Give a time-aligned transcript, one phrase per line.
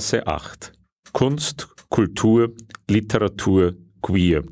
[0.00, 0.72] Berggasse 8.
[1.12, 2.54] Kunst, Kultur,
[2.88, 4.44] Literatur, Queer.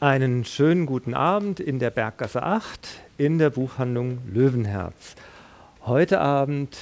[0.00, 5.16] Einen schönen guten Abend in der Berggasse 8 in der Buchhandlung Löwenherz.
[5.84, 6.78] Heute Abend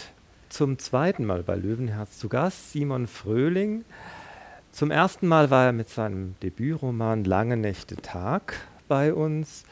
[0.48, 3.84] zum zweiten Mal bei Löwenherz zu Gast Simon Fröhling.
[4.70, 8.55] Zum ersten Mal war er mit seinem Debütroman Lange Nächte Tag
[8.86, 9.64] bei uns.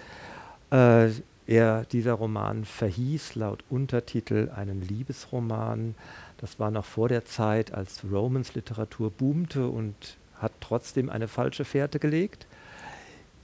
[0.72, 1.10] Äh,
[1.50, 5.96] er, dieser Roman verhieß laut Untertitel einen Liebesroman.
[6.38, 11.98] Das war noch vor der Zeit, als Romance-Literatur boomte und hat trotzdem eine falsche Fährte
[11.98, 12.46] gelegt.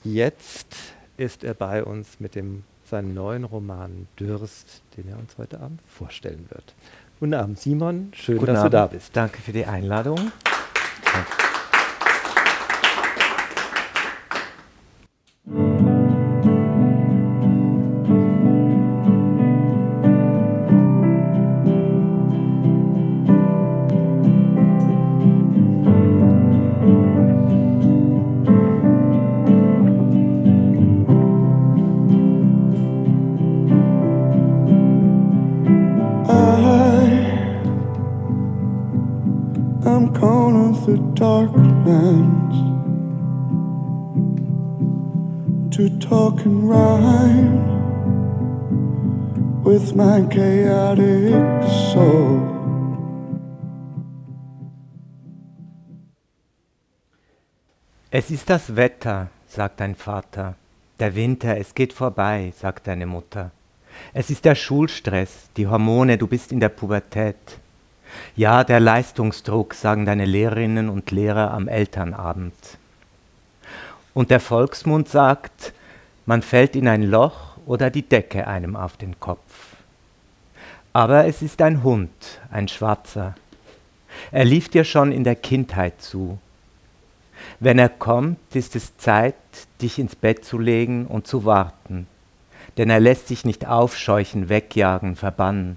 [0.04, 0.76] Jetzt
[1.16, 5.80] ist er bei uns mit dem, seinem neuen Roman Dürst, den er uns heute Abend
[5.82, 6.74] vorstellen wird.
[7.18, 8.12] Guten Abend, Simon.
[8.14, 8.72] Schön, Guten dass Abend.
[8.72, 9.16] du da bist.
[9.16, 10.30] Danke für die Einladung.
[15.48, 15.75] I'm
[49.76, 51.34] with my chaotic
[51.92, 52.40] soul.
[58.10, 60.54] Es ist das Wetter, sagt dein Vater.
[60.98, 63.50] Der Winter, es geht vorbei, sagt deine Mutter.
[64.14, 67.36] Es ist der Schulstress, die Hormone, du bist in der Pubertät.
[68.34, 72.78] Ja, der Leistungsdruck, sagen deine Lehrerinnen und Lehrer am Elternabend.
[74.14, 75.74] Und der Volksmund sagt,
[76.24, 79.65] man fällt in ein Loch oder die Decke einem auf den Kopf.
[80.96, 82.08] Aber es ist ein Hund,
[82.50, 83.34] ein Schwarzer.
[84.32, 86.38] Er lief dir schon in der Kindheit zu.
[87.60, 89.34] Wenn er kommt, ist es Zeit,
[89.82, 92.06] dich ins Bett zu legen und zu warten,
[92.78, 95.76] denn er lässt sich nicht aufscheuchen, wegjagen, verbannen.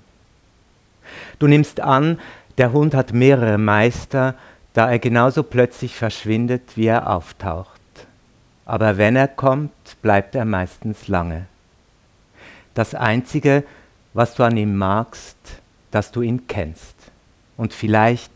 [1.38, 2.18] Du nimmst an,
[2.58, 4.36] der Hund hat mehrere Meister,
[4.72, 7.82] da er genauso plötzlich verschwindet, wie er auftaucht.
[8.64, 11.46] Aber wenn er kommt, bleibt er meistens lange.
[12.74, 13.66] Das Einzige,
[14.14, 15.38] was du an ihm magst,
[15.92, 16.96] dass du ihn kennst.
[17.58, 18.32] Und vielleicht,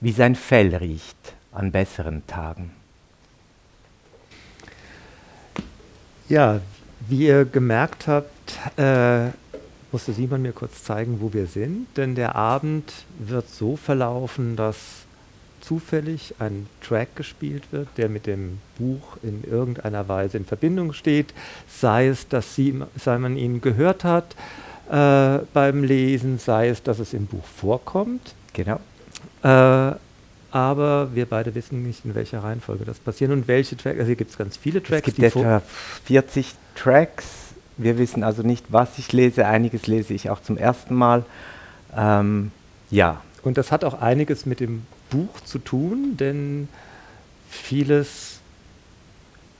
[0.00, 2.70] wie sein Fell riecht an besseren Tagen.
[6.28, 6.60] Ja,
[7.08, 9.28] wie ihr gemerkt habt, äh,
[9.92, 14.76] musste Simon mir kurz zeigen, wo wir sind, denn der Abend wird so verlaufen, dass
[15.60, 21.32] zufällig ein Track gespielt wird, der mit dem Buch in irgendeiner Weise in Verbindung steht,
[21.68, 22.58] sei es, dass
[23.06, 24.36] man ihn gehört hat
[24.90, 28.34] äh, beim Lesen, sei es, dass es im Buch vorkommt.
[28.52, 28.80] Genau.
[29.42, 29.96] Äh,
[30.50, 33.98] aber wir beide wissen nicht, in welcher Reihenfolge das passiert und welche Tracks.
[33.98, 35.08] Also hier gibt es ganz viele Tracks.
[35.08, 35.60] Es gibt etwa
[36.04, 37.26] 40 Tracks.
[37.76, 39.46] Wir wissen also nicht, was ich lese.
[39.46, 41.24] Einiges lese ich auch zum ersten Mal.
[41.94, 42.52] Ähm,
[42.90, 46.68] ja, Und das hat auch einiges mit dem Buch zu tun, denn
[47.50, 48.40] vieles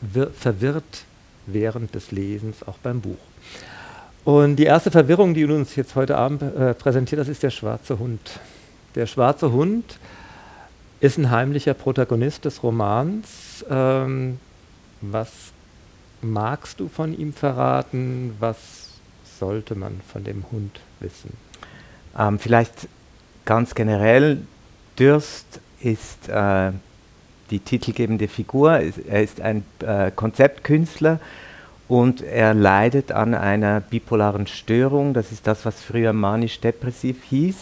[0.00, 1.04] wir verwirrt
[1.46, 3.18] während des Lesens auch beim Buch.
[4.26, 8.00] Und die erste Verwirrung, die uns jetzt heute Abend äh, präsentiert hast, ist der schwarze
[8.00, 8.40] Hund.
[8.96, 10.00] Der schwarze Hund
[10.98, 13.64] ist ein heimlicher Protagonist des Romans.
[13.70, 14.40] Ähm,
[15.00, 15.30] was
[16.22, 18.34] magst du von ihm verraten?
[18.40, 18.88] Was
[19.38, 21.32] sollte man von dem Hund wissen?
[22.18, 22.88] ähm, vielleicht
[23.44, 24.38] ganz generell.
[24.98, 26.72] Dürst ist äh,
[27.50, 28.72] die titelgebende Figur.
[28.72, 31.20] Er ist ein äh, Konzeptkünstler
[31.88, 35.14] und er leidet an einer bipolaren Störung.
[35.14, 37.56] Das ist das, was früher manisch-depressiv hieß.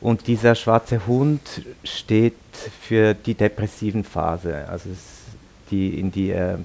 [0.00, 1.40] Und dieser schwarze Hund
[1.82, 2.34] steht
[2.82, 4.90] für die depressiven Phase, also
[5.70, 6.58] die, in die er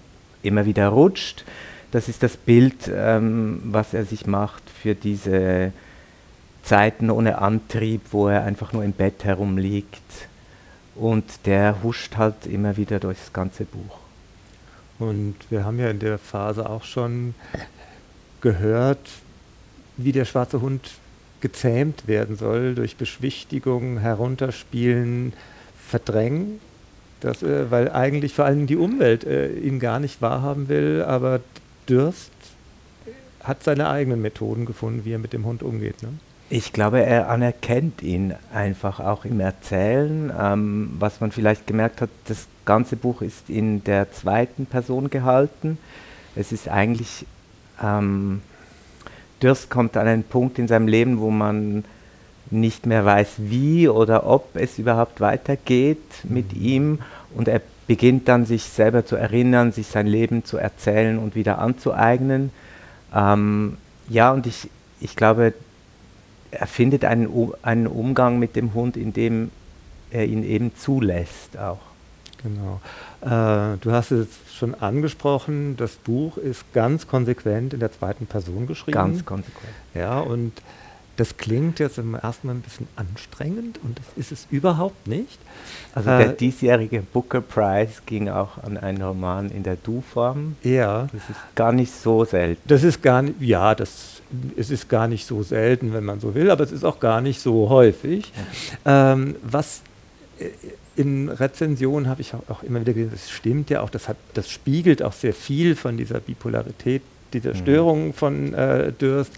[0.44, 1.46] immer wieder rutscht.
[1.92, 5.72] Das ist das Bild, ähm, was er sich macht für diese
[6.64, 10.28] Zeiten ohne Antrieb, wo er einfach nur im Bett herumliegt.
[10.96, 14.09] Und der huscht halt immer wieder durchs ganze Buch.
[15.00, 17.34] Und wir haben ja in der Phase auch schon
[18.42, 19.00] gehört,
[19.98, 20.92] wie der schwarze Hund
[21.42, 25.34] gezähmt werden soll durch Beschwichtigung, Herunterspielen,
[25.88, 26.60] Verdrängen.
[27.22, 31.42] Das, äh, weil eigentlich vor allem die Umwelt äh, ihn gar nicht wahrhaben will, aber
[31.88, 32.32] Dürst
[33.44, 36.04] hat seine eigenen Methoden gefunden, wie er mit dem Hund umgeht.
[36.04, 36.10] Ne?
[36.50, 40.32] Ich glaube, er anerkennt ihn einfach auch im Erzählen.
[40.38, 45.80] Ähm, was man vielleicht gemerkt hat, das ganze Buch ist in der zweiten Person gehalten.
[46.36, 47.26] Es ist eigentlich
[47.82, 48.44] ähm,
[49.40, 51.84] Durst kommt an einen Punkt in seinem Leben, wo man
[52.52, 56.62] nicht mehr weiß, wie oder ob es überhaupt weitergeht mit mhm.
[56.62, 57.00] ihm.
[57.34, 61.58] Und er beginnt dann, sich selber zu erinnern, sich sein Leben zu erzählen und wieder
[61.58, 62.52] anzueignen.
[63.16, 63.78] Ähm,
[64.10, 64.70] ja, und ich,
[65.00, 65.56] ich glaube,
[66.52, 67.32] er findet einen,
[67.64, 69.50] einen Umgang mit dem Hund, in dem
[70.12, 71.89] er ihn eben zulässt auch.
[72.44, 72.80] Genau.
[73.22, 78.68] Äh, du hast es schon angesprochen, das Buch ist ganz konsequent in der zweiten Person
[78.68, 78.96] geschrieben.
[78.96, 79.74] Ganz konsequent.
[79.94, 80.54] Ja, und
[81.20, 85.38] das klingt jetzt im ersten Mal ein bisschen anstrengend und das ist es überhaupt nicht.
[85.94, 90.56] Also der äh, diesjährige Booker Prize ging auch an einen Roman in der Du-Form.
[90.64, 91.08] Ja.
[91.12, 92.62] Das ist gar nicht so selten.
[92.68, 94.22] Das ist gar nicht, ja, das,
[94.56, 97.20] es ist gar nicht so selten, wenn man so will, aber es ist auch gar
[97.20, 98.32] nicht so häufig.
[98.86, 99.12] Ja.
[99.14, 99.82] Ähm, was
[100.40, 100.46] äh,
[101.00, 104.50] in Rezensionen habe ich auch, immer wieder gesehen, das stimmt ja auch, das, hat, das
[104.50, 107.02] spiegelt auch sehr viel von dieser Bipolarität,
[107.34, 107.58] dieser mhm.
[107.58, 109.34] Störung von äh, Durst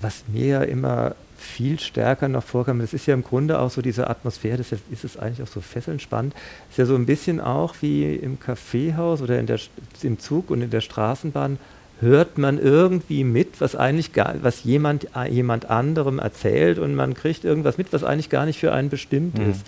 [0.00, 3.82] was mir ja immer viel stärker noch vorkam, das ist ja im Grunde auch so
[3.82, 6.34] diese Atmosphäre, das ist es eigentlich auch so fesselnd spannend,
[6.70, 9.60] ist ja so ein bisschen auch wie im Kaffeehaus oder in der,
[10.02, 11.58] im Zug und in der Straßenbahn,
[12.00, 17.44] hört man irgendwie mit, was eigentlich gar, was jemand, jemand anderem erzählt und man kriegt
[17.44, 19.50] irgendwas mit, was eigentlich gar nicht für einen bestimmt mhm.
[19.50, 19.66] ist.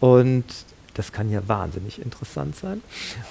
[0.00, 0.44] Und
[0.94, 2.80] das kann ja wahnsinnig interessant sein.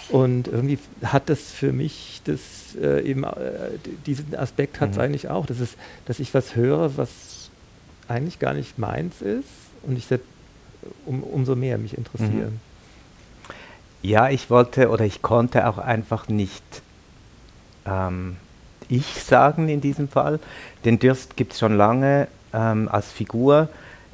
[0.09, 2.39] Und irgendwie hat das für mich das
[2.81, 3.29] äh, eben äh,
[4.05, 5.01] diesen Aspekt hat es mhm.
[5.01, 5.75] eigentlich auch, dass, es,
[6.05, 7.49] dass ich was höre, was
[8.07, 9.47] eigentlich gar nicht meins ist
[9.83, 10.07] und ich
[11.05, 12.59] um, umso mehr mich interessieren.
[12.59, 14.09] Mhm.
[14.09, 16.63] Ja, ich wollte oder ich konnte auch einfach nicht
[17.85, 18.35] ähm,
[18.89, 20.39] ich sagen in diesem Fall.
[20.83, 23.69] Den Durst gibt es schon lange ähm, als Figur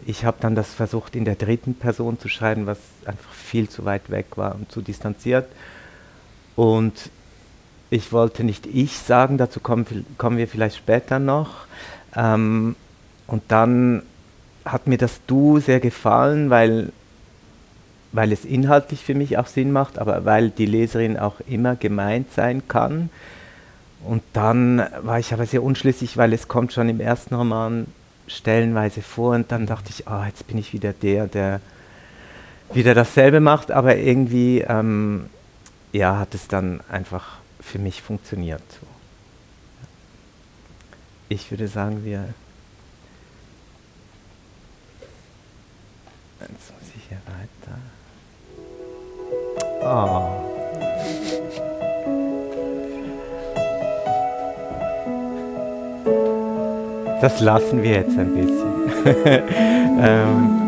[0.05, 3.85] ich habe dann das versucht in der dritten Person zu schreiben, was einfach viel zu
[3.85, 5.47] weit weg war und zu distanziert.
[6.55, 7.09] Und
[7.89, 11.65] ich wollte nicht ich sagen, dazu kommen, kommen wir vielleicht später noch.
[12.15, 12.75] Ähm,
[13.27, 14.03] und dann
[14.65, 16.91] hat mir das Du sehr gefallen, weil,
[18.11, 22.31] weil es inhaltlich für mich auch Sinn macht, aber weil die Leserin auch immer gemeint
[22.33, 23.09] sein kann.
[24.03, 27.87] Und dann war ich aber sehr unschlüssig, weil es kommt schon im ersten Roman
[28.29, 31.59] stellenweise vor und dann dachte ich, ah, jetzt bin ich wieder der, der
[32.73, 35.29] wieder dasselbe macht, aber irgendwie ähm,
[35.91, 38.61] ja, hat es dann einfach für mich funktioniert.
[38.71, 38.87] So.
[41.29, 42.33] Ich würde sagen, wir.
[46.41, 47.77] Jetzt muss ich hier weiter.
[49.81, 50.59] Oh.
[57.21, 58.69] Das lassen wir jetzt ein bisschen.
[60.01, 60.59] ähm,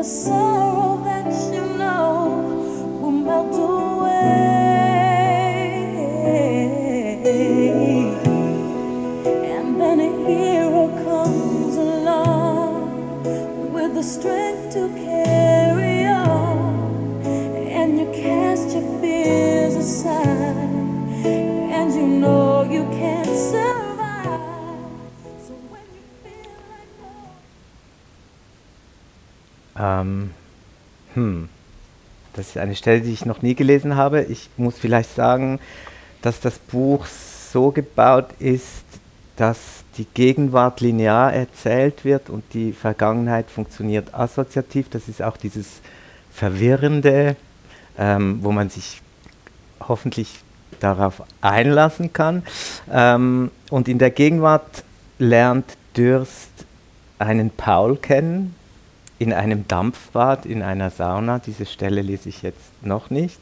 [0.00, 0.59] the sun.
[32.48, 34.22] Ist eine Stelle, die ich noch nie gelesen habe.
[34.22, 35.58] Ich muss vielleicht sagen,
[36.22, 38.84] dass das Buch so gebaut ist,
[39.36, 39.58] dass
[39.96, 44.88] die Gegenwart linear erzählt wird und die Vergangenheit funktioniert assoziativ.
[44.90, 45.80] Das ist auch dieses
[46.30, 47.36] Verwirrende,
[47.98, 49.02] ähm, wo man sich
[49.80, 50.40] hoffentlich
[50.78, 52.42] darauf einlassen kann.
[52.90, 54.84] Ähm, und in der Gegenwart
[55.18, 56.50] lernt Dürst
[57.18, 58.54] einen Paul kennen,
[59.20, 61.38] in einem Dampfbad, in einer Sauna.
[61.38, 63.38] Diese Stelle lese ich jetzt noch nicht.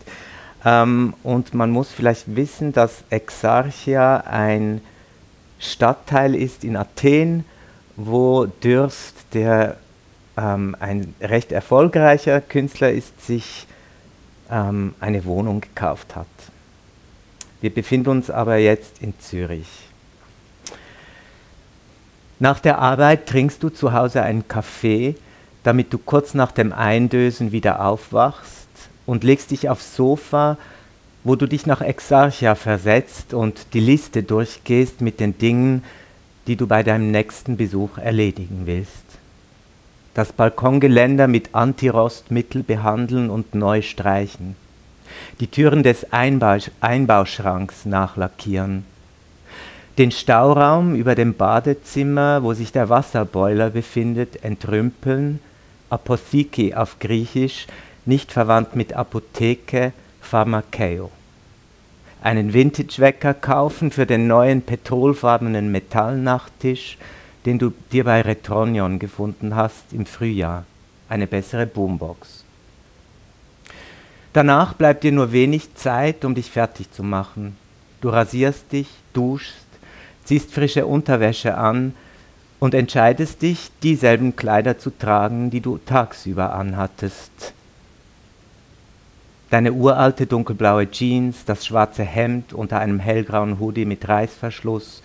[0.65, 4.81] Ähm, und man muss vielleicht wissen, dass Exarchia ein
[5.61, 7.45] Stadtteil ist in Athen,
[7.95, 9.77] wo Dürst, der
[10.37, 13.69] ähm, ein recht erfolgreicher Künstler ist, sich
[14.51, 16.27] ähm, eine Wohnung gekauft hat.
[17.61, 19.69] Wir befinden uns aber jetzt in Zürich.
[22.41, 25.15] Nach der Arbeit trinkst du zu Hause einen Kaffee
[25.69, 28.69] damit du kurz nach dem Eindösen wieder aufwachst
[29.05, 30.57] und legst dich aufs Sofa,
[31.25, 35.85] wo du dich nach Exarchia versetzt und die Liste durchgehst mit den Dingen,
[36.47, 39.05] die du bei deinem nächsten Besuch erledigen willst.
[40.15, 44.57] das Balkongeländer mit Antirostmittel behandeln und neu streichen,
[45.39, 48.85] die Türen des Einbau Einbauschranks nachlackieren,
[49.99, 55.41] den Stauraum über dem Badezimmer, wo sich der Wasserboiler befindet, entrümpeln,
[55.91, 57.67] Apotheke auf Griechisch,
[58.05, 61.11] nicht verwandt mit Apotheke, Pharmakeo.
[62.23, 66.99] Einen Vintage-Wecker kaufen für den neuen petrolfarbenen Metallnachttisch,
[67.47, 70.65] den du dir bei Retronion gefunden hast im Frühjahr.
[71.09, 72.45] Eine bessere Boombox.
[74.33, 77.57] Danach bleibt dir nur wenig Zeit, um dich fertig zu machen.
[78.01, 79.67] Du rasierst dich, duschst,
[80.25, 81.95] ziehst frische Unterwäsche an
[82.61, 87.55] und entscheidest dich, dieselben Kleider zu tragen, die du tagsüber anhattest.
[89.51, 95.03] Deine uralte dunkelblaue Jeans, das schwarze Hemd unter einem hellgrauen Hoodie mit Reißverschluss,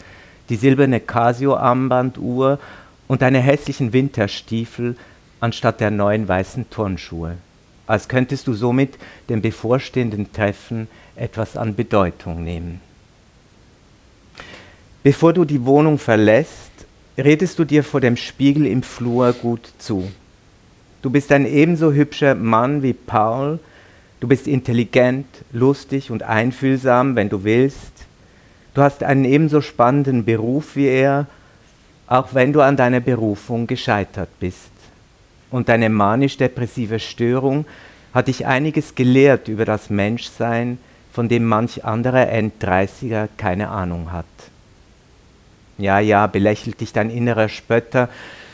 [0.49, 2.59] die silberne Casio-Armbanduhr
[3.07, 4.97] und deine hässlichen Winterstiefel
[5.39, 7.37] anstatt der neuen weißen Turnschuhe,
[7.87, 8.97] als könntest du somit
[9.29, 12.81] dem bevorstehenden Treffen etwas an Bedeutung nehmen.
[15.03, 16.62] Bevor du die Wohnung verlässt,
[17.17, 20.11] redest du dir vor dem Spiegel im Flur gut zu.
[21.01, 23.59] Du bist ein ebenso hübscher Mann wie Paul,
[24.19, 27.93] du bist intelligent, lustig und einfühlsam, wenn du willst,
[28.73, 31.27] Du hast einen ebenso spannenden Beruf wie er,
[32.07, 34.71] auch wenn du an deiner Berufung gescheitert bist.
[35.51, 37.65] Und deine manisch-depressive Störung
[38.13, 40.79] hat dich einiges gelehrt über das Menschsein,
[41.11, 44.25] von dem manch anderer End-30er keine Ahnung hat.
[45.77, 48.09] Ja, ja, belächelt dich dein innerer Spötter,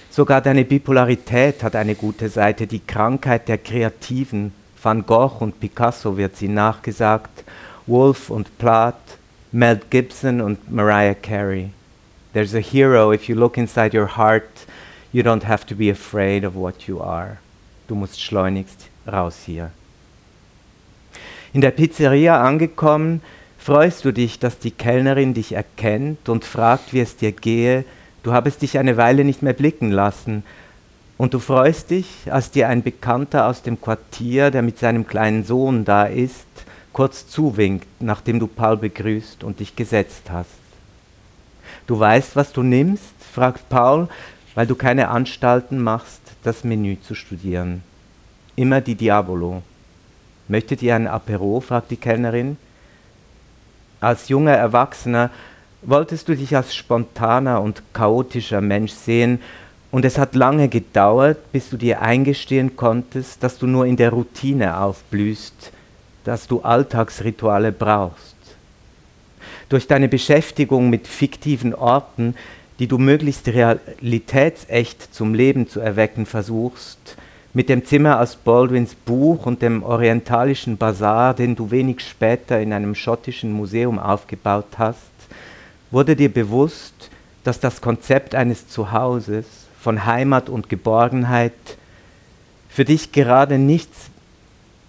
[0.09, 6.15] sogar deine Bipolarität hat eine gute Seite, die Krankheit der Kreativen, Van Gogh und Picasso
[6.15, 7.43] wird sie nachgesagt,
[7.85, 8.95] Wolf und Plath,
[9.51, 11.71] Mel Gibson und Mariah Carey.
[12.33, 14.67] There's a hero, if you look inside your heart,
[15.11, 17.38] you don't have to be afraid of what you are.
[17.88, 19.71] Du musst schleunigst raus hier.
[21.51, 23.21] In der Pizzeria angekommen,
[23.59, 27.85] freust du dich, dass die Kellnerin dich erkennt und fragt, wie es dir gehe.
[28.23, 30.43] Du habest dich eine Weile nicht mehr blicken lassen.
[31.17, 35.43] Und du freust dich, als dir ein Bekannter aus dem Quartier, der mit seinem kleinen
[35.43, 36.47] Sohn da ist,
[36.93, 40.49] kurz zuwinkt, nachdem du Paul begrüßt und dich gesetzt hast.
[41.87, 43.13] Du weißt, was du nimmst?
[43.33, 44.07] fragt Paul,
[44.55, 47.83] weil du keine Anstalten machst, das Menü zu studieren.
[48.55, 49.61] Immer die Diabolo.
[50.47, 51.59] Möchtet ihr ein Apero?
[51.59, 52.57] fragt die Kellnerin.
[54.01, 55.29] Als junger Erwachsener
[55.81, 59.39] wolltest du dich als spontaner und chaotischer Mensch sehen,
[59.91, 64.11] und es hat lange gedauert, bis du dir eingestehen konntest, dass du nur in der
[64.11, 65.71] Routine aufblühst,
[66.25, 68.35] dass du Alltagsrituale brauchst.
[69.67, 72.35] Durch deine Beschäftigung mit fiktiven Orten,
[72.77, 77.17] die du möglichst realitätsecht zum Leben zu erwecken versuchst,
[77.59, 82.71] mit dem Zimmer aus Baldwins Buch und dem orientalischen Bazar, den du wenig später in
[82.71, 85.11] einem schottischen Museum aufgebaut hast,
[85.91, 87.09] wurde dir bewusst,
[87.43, 89.45] dass das Konzept eines Zuhauses
[89.77, 91.51] von Heimat und Geborgenheit
[92.69, 94.09] für dich gerade nichts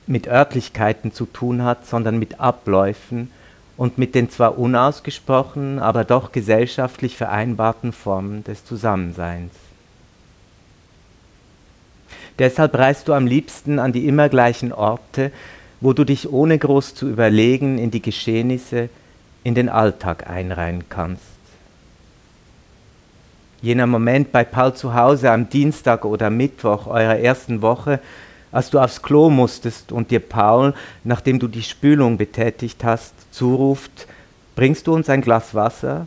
[0.07, 3.33] mit Örtlichkeiten zu tun hat, sondern mit Abläufen
[3.77, 9.51] und mit den zwar unausgesprochenen, aber doch gesellschaftlich vereinbarten Formen des Zusammenseins.
[12.41, 15.31] Deshalb reist du am liebsten an die immer gleichen Orte,
[15.83, 18.89] wo du dich ohne groß zu überlegen in die Geschehnisse,
[19.45, 21.23] in den Alltag einreihen kannst.
[23.61, 28.01] Jener Moment bei Paul zu Hause am Dienstag oder Mittwoch eurer ersten Woche,
[28.53, 30.73] als du aufs Klo musstest und dir Paul,
[31.05, 34.07] nachdem du die Spülung betätigt hast, zuruft,
[34.57, 36.07] bringst du uns ein Glas Wasser?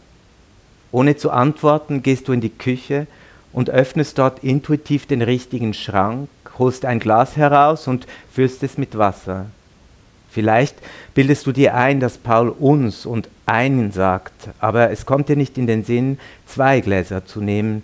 [0.91, 3.05] Ohne zu antworten gehst du in die Küche
[3.53, 8.97] und öffnest dort intuitiv den richtigen Schrank, holst ein Glas heraus und füllst es mit
[8.97, 9.45] Wasser.
[10.29, 10.75] Vielleicht
[11.13, 15.57] bildest du dir ein, dass Paul uns und einen sagt, aber es kommt dir nicht
[15.57, 16.17] in den Sinn,
[16.47, 17.83] zwei Gläser zu nehmen,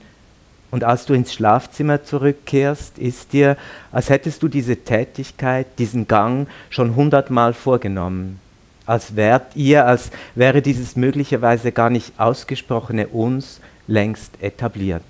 [0.72, 3.58] und als du ins Schlafzimmer zurückkehrst, ist dir,
[3.92, 8.40] als hättest du diese Tätigkeit, diesen Gang schon hundertmal vorgenommen.
[8.86, 15.04] Als wärt ihr, als wäre dieses möglicherweise gar nicht ausgesprochene uns längst etabliert.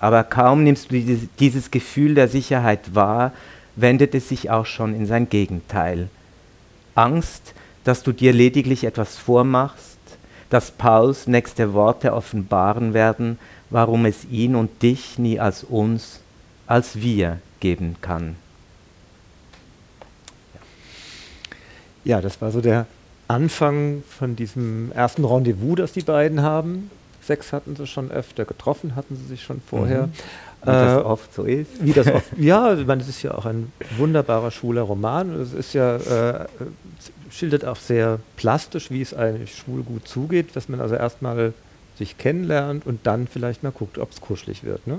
[0.00, 1.00] Aber kaum nimmst du
[1.38, 3.32] dieses Gefühl der Sicherheit wahr,
[3.76, 6.08] wendet es sich auch schon in sein Gegenteil.
[6.94, 7.54] Angst,
[7.84, 9.98] dass du dir lediglich etwas vormachst,
[10.48, 13.38] dass Pauls nächste Worte offenbaren werden,
[13.68, 16.20] warum es ihn und dich nie als uns,
[16.66, 18.36] als wir geben kann.
[22.04, 22.86] Ja, das war so der
[23.28, 26.90] Anfang von diesem ersten Rendezvous, das die beiden haben.
[27.30, 30.08] Sex hatten sie schon öfter, getroffen hatten sie sich schon vorher.
[30.08, 30.12] Mhm.
[30.62, 31.70] Wie das oft so ist.
[31.80, 35.40] Wie das oft, ja, ich meine, es ist ja auch ein wunderbarer schwuler Roman.
[35.40, 36.46] Es ist ja, äh,
[37.30, 41.54] schildert auch sehr plastisch, wie es eigentlich schwul gut zugeht, dass man also erstmal
[41.96, 44.84] sich kennenlernt und dann vielleicht mal guckt, ob es kuschelig wird.
[44.88, 44.98] Ne?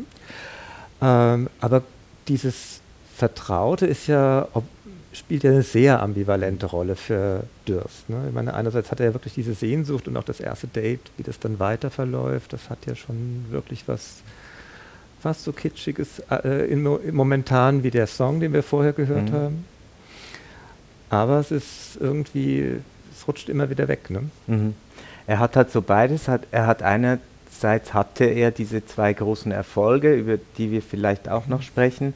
[1.01, 1.83] Ähm, aber
[2.29, 2.79] dieses
[3.17, 4.63] Vertraute ist ja, ob,
[5.13, 8.09] spielt ja eine sehr ambivalente Rolle für Durst.
[8.09, 8.25] Ne?
[8.27, 11.23] Ich meine, einerseits hat er ja wirklich diese Sehnsucht und auch das erste Date, wie
[11.23, 14.21] das dann weiter verläuft, das hat ja schon wirklich was
[15.21, 19.33] fast so kitschiges äh, in, in momentan wie der Song, den wir vorher gehört mhm.
[19.33, 19.65] haben.
[21.09, 22.77] Aber es ist irgendwie,
[23.13, 24.09] es rutscht immer wieder weg.
[24.09, 24.23] Ne?
[24.47, 24.73] Mhm.
[25.27, 26.27] Er hat halt so beides.
[26.27, 31.47] Hat, er hat einerseits hatte er diese zwei großen Erfolge, über die wir vielleicht auch
[31.47, 32.13] noch sprechen.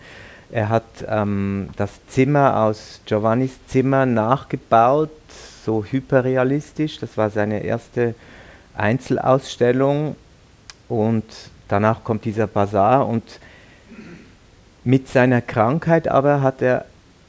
[0.52, 5.10] Er hat ähm, das Zimmer aus Giovannis Zimmer nachgebaut,
[5.66, 7.00] so hyperrealistisch.
[7.00, 8.16] Das war seine erste
[8.76, 10.16] Einzelausstellung.
[10.88, 11.26] Und
[11.68, 13.08] danach kommt dieser Bazar.
[13.08, 13.24] Und
[14.84, 16.86] mit seiner Krankheit aber hat er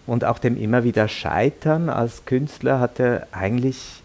[0.07, 4.03] und auch dem immer wieder Scheitern als Künstler hat er eigentlich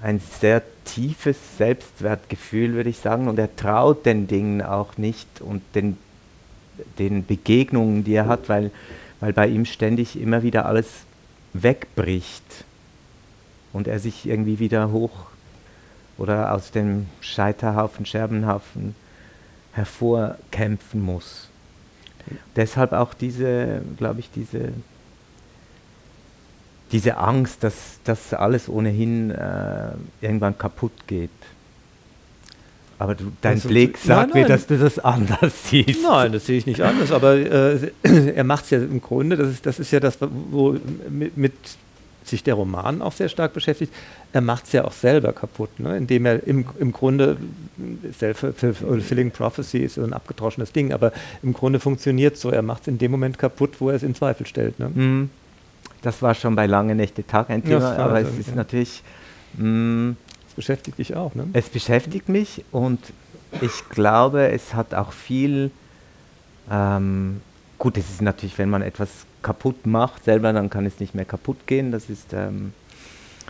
[0.00, 3.26] ein sehr tiefes Selbstwertgefühl, würde ich sagen.
[3.26, 5.98] Und er traut den Dingen auch nicht und den
[6.98, 8.70] den Begegnungen, die er hat, weil,
[9.20, 10.88] weil bei ihm ständig immer wieder alles
[11.52, 12.64] wegbricht
[13.72, 15.26] und er sich irgendwie wieder hoch
[16.18, 18.94] oder aus dem Scheiterhaufen, Scherbenhaufen
[19.72, 21.48] hervorkämpfen muss.
[22.56, 24.72] Deshalb auch diese, glaube ich, diese,
[26.92, 29.90] diese Angst, dass, dass alles ohnehin äh,
[30.20, 31.30] irgendwann kaputt geht.
[32.98, 34.42] Aber du, dein also, Blick sagt nein, nein.
[34.42, 36.02] mir, dass du das anders siehst.
[36.02, 37.12] Nein, das sehe ich nicht anders.
[37.12, 40.76] Aber äh, er macht es ja im Grunde, das ist, das ist ja das, wo
[41.08, 41.52] mit, mit
[42.24, 43.92] sich der Roman auch sehr stark beschäftigt.
[44.32, 45.96] Er macht es ja auch selber kaputt, ne?
[45.96, 47.36] indem er im, im Grunde,
[48.18, 52.50] Self-Fulfilling Prophecy ist so ein abgedroschenes Ding, aber im Grunde funktioniert so.
[52.50, 54.78] Er macht es in dem Moment kaputt, wo er es in Zweifel stellt.
[54.78, 54.88] Ne?
[54.88, 55.30] Mhm.
[56.02, 58.54] Das war schon bei Lange Nächte Tag ein Thema, ja, aber es ist ja.
[58.54, 59.02] natürlich.
[59.56, 60.16] Mh,
[60.54, 61.48] mm, beschäftigt dich auch, ne?
[61.52, 63.00] Es beschäftigt mich und
[63.60, 65.70] ich glaube, es hat auch viel.
[66.70, 67.40] Ähm,
[67.78, 69.10] gut, es ist natürlich, wenn man etwas
[69.42, 71.92] kaputt macht selber, dann kann es nicht mehr kaputt gehen.
[71.92, 72.72] Das ist ähm,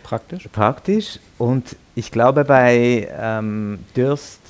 [0.02, 0.48] praktisch.
[0.52, 1.20] Praktisch.
[1.38, 4.40] Und ich glaube, bei ähm, Dürst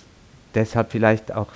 [0.55, 1.49] deshalb vielleicht auch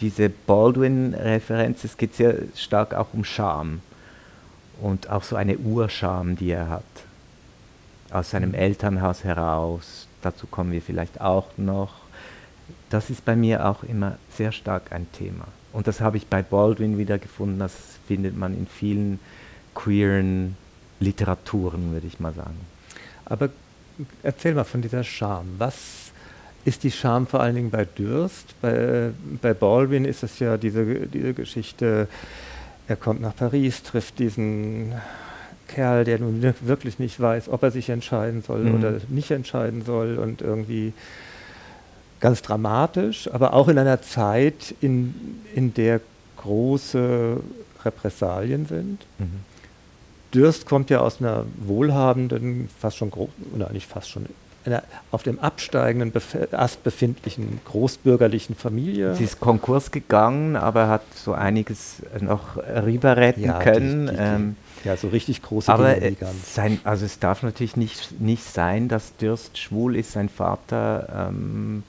[0.00, 3.80] diese Baldwin-Referenz, es geht sehr stark auch um Scham
[4.80, 6.82] und auch so eine Urscham, die er hat
[8.10, 8.56] aus seinem mhm.
[8.56, 10.08] Elternhaus heraus.
[10.22, 11.94] Dazu kommen wir vielleicht auch noch.
[12.90, 15.46] Das ist bei mir auch immer sehr stark ein Thema.
[15.72, 17.58] Und das habe ich bei Baldwin wieder gefunden.
[17.58, 17.72] Das
[18.06, 19.18] findet man in vielen
[19.74, 20.56] queeren
[21.00, 22.60] Literaturen, würde ich mal sagen.
[23.24, 23.50] Aber
[24.22, 25.46] erzähl mal von dieser Scham.
[25.58, 26.12] Was
[26.64, 28.54] ist die Scham vor allen Dingen bei Dürst?
[28.60, 29.10] Bei,
[29.42, 32.08] bei Baldwin ist es ja diese, diese Geschichte,
[32.86, 34.94] er kommt nach Paris, trifft diesen
[35.68, 38.74] Kerl, der nun wirklich nicht weiß, ob er sich entscheiden soll mhm.
[38.76, 40.92] oder nicht entscheiden soll und irgendwie
[42.20, 45.14] ganz dramatisch, aber auch in einer Zeit, in,
[45.54, 46.00] in der
[46.38, 47.36] große
[47.84, 49.04] Repressalien sind.
[49.18, 49.40] Mhm.
[50.32, 53.12] Dürst kommt ja aus einer wohlhabenden, fast schon,
[53.54, 54.26] oder nicht fast schon,
[54.64, 59.14] einer auf dem absteigenden Bef Ast befindlichen großbürgerlichen Familie.
[59.14, 64.06] Sie ist Konkurs gegangen, aber hat so einiges noch rüber retten ja, können.
[64.06, 67.76] Die, die, die, ähm, ja, so richtig große Aber Dinge, sein, also es darf natürlich
[67.76, 71.28] nicht, nicht sein, dass Dürst schwul ist, sein Vater.
[71.30, 71.82] Ähm,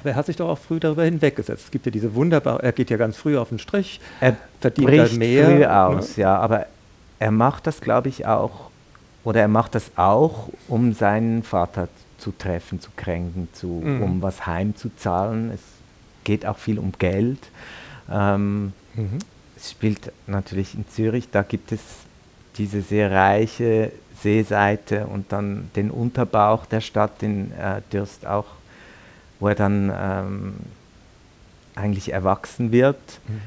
[0.00, 1.64] aber er hat sich doch auch früh darüber hinweggesetzt.
[1.66, 4.88] Es gibt ja diese wunderbare, er geht ja ganz früh auf den Strich, er verdient
[4.88, 5.46] bricht mehr.
[5.46, 5.84] früh ne?
[5.84, 6.22] aus, ne?
[6.24, 6.66] ja, aber
[7.20, 8.70] er macht das, glaube ich, auch,
[9.22, 14.02] oder er macht das auch, um seinen Vater zu treffen, zu kränken, zu, mhm.
[14.02, 15.52] um was heimzuzahlen.
[15.52, 15.60] Es
[16.24, 17.38] geht auch viel um Geld.
[18.10, 19.18] Ähm, mhm.
[19.56, 21.80] Es spielt natürlich in Zürich, da gibt es
[22.58, 28.46] diese sehr reiche Seeseite und dann den Unterbauch der Stadt, den äh, Dürst auch,
[29.40, 30.54] wo er dann ähm,
[31.74, 32.98] eigentlich erwachsen wird.
[33.26, 33.40] Mhm.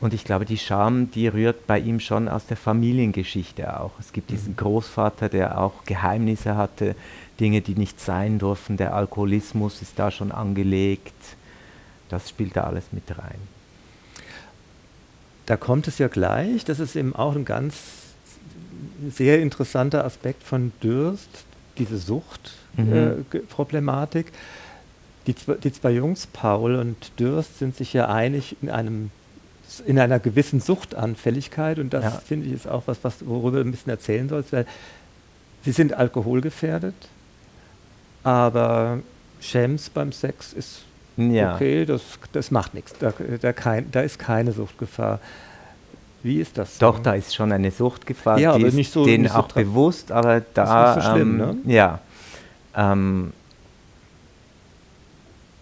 [0.00, 3.92] Und ich glaube, die Scham, die rührt bei ihm schon aus der Familiengeschichte auch.
[4.00, 4.34] Es gibt mhm.
[4.34, 6.96] diesen Großvater, der auch Geheimnisse hatte,
[7.38, 8.76] Dinge, die nicht sein durften.
[8.76, 11.14] Der Alkoholismus ist da schon angelegt.
[12.08, 13.38] Das spielt da alles mit rein.
[15.46, 18.01] Da kommt es ja gleich, das ist eben auch ein ganz
[19.10, 21.44] sehr interessanter Aspekt von Dürst,
[21.78, 24.26] diese Suchtproblematik.
[24.26, 24.32] Mhm.
[24.32, 24.36] Äh,
[25.26, 29.10] die, die, zwei Jungs, Paul und Dürst, sind sich ja einig in, einem,
[29.86, 32.10] in einer gewissen Suchtanfälligkeit und das ja.
[32.10, 34.66] finde ich ist auch was, was, worüber du ein bisschen erzählen sollst, weil
[35.64, 36.94] sie sind alkoholgefährdet,
[38.24, 38.98] aber
[39.40, 40.82] Shams beim Sex ist
[41.16, 41.54] Ja.
[41.54, 45.20] okay, das, das macht nichts, da, da, kein, da ist keine Suchtgefahr.
[46.22, 46.78] Wie ist das?
[46.78, 49.48] Doch, da ist schon eine Suchtgefahr, Ja, die aber nicht so- denen nicht so auch
[49.48, 51.72] bewusst, aber da, ist nicht so schlimm, ähm, ne?
[51.74, 51.98] ja.
[52.76, 53.32] Ähm,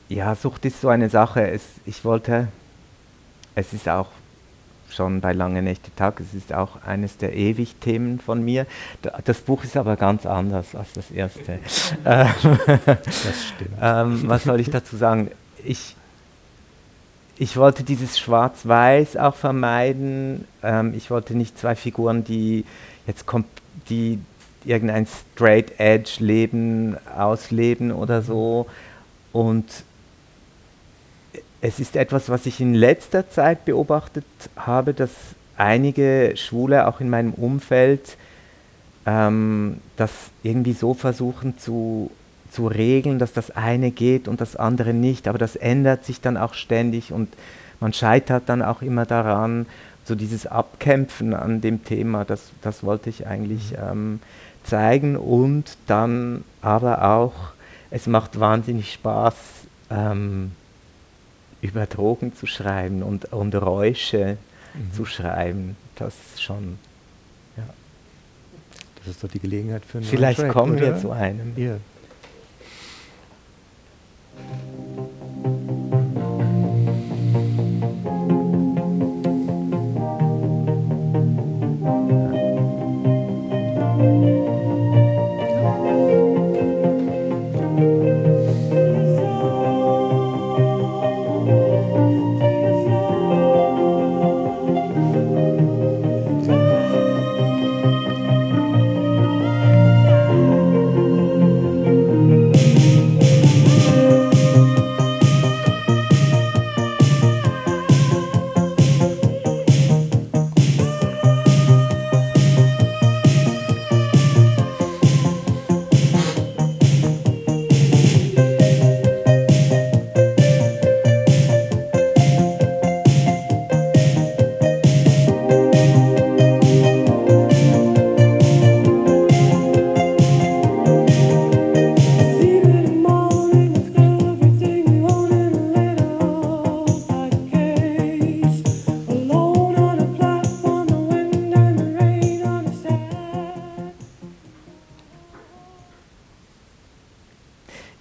[0.09, 1.49] ja, Sucht ist so eine Sache.
[1.51, 2.49] Es, ich wollte,
[3.55, 4.09] es ist auch
[4.91, 8.67] schon bei Lange Nächte Tag, es ist auch eines der Ewig-Themen von mir.
[9.03, 11.61] Da- Das Buch ist aber ganz anders als das erste.
[12.05, 13.71] Das stimmt.
[13.81, 15.31] ähm, was soll ich dazu sagen?
[15.65, 15.95] Ich,
[17.41, 20.47] ich wollte dieses Schwarz-Weiß auch vermeiden.
[20.63, 22.67] Ähm, ich wollte nicht zwei Figuren, die
[23.07, 23.47] jetzt kommt,
[23.89, 24.19] die
[24.67, 28.67] irgendein Straight Edge Leben ausleben oder so.
[29.33, 29.65] Und
[31.63, 34.27] es ist etwas, was ich in letzter Zeit beobachtet
[34.57, 35.11] habe, dass
[35.57, 38.19] einige Schwule auch in meinem Umfeld
[39.07, 40.11] ähm, das
[40.43, 42.11] irgendwie so versuchen zu,
[42.51, 45.29] zu regeln, dass das eine geht und das andere nicht.
[45.29, 47.29] Aber das ändert sich dann auch ständig und
[47.81, 49.67] man scheitert dann auch immer daran.
[50.05, 54.21] So dieses Abkämpfen an dem Thema, das, das wollte ich eigentlich ähm,
[54.65, 55.17] zeigen.
[55.17, 57.35] Und dann aber auch,
[57.91, 59.35] es macht wahnsinnig Spaß,
[59.91, 60.53] ähm,
[61.63, 64.39] über Drogen zu schreiben und, und Räusche
[64.95, 65.77] zu schreiben.
[65.97, 66.79] Das schon.
[69.01, 70.99] Das ist doch die Gelegenheit für einen Vielleicht Track, kommen wir oder?
[70.99, 71.53] zu einem.
[71.57, 71.77] Ja.
[74.49, 74.70] Thank you.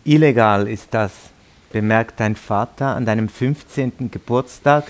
[0.10, 1.12] Illegal ist das,
[1.72, 4.10] bemerkt dein Vater an deinem 15.
[4.10, 4.86] Geburtstag,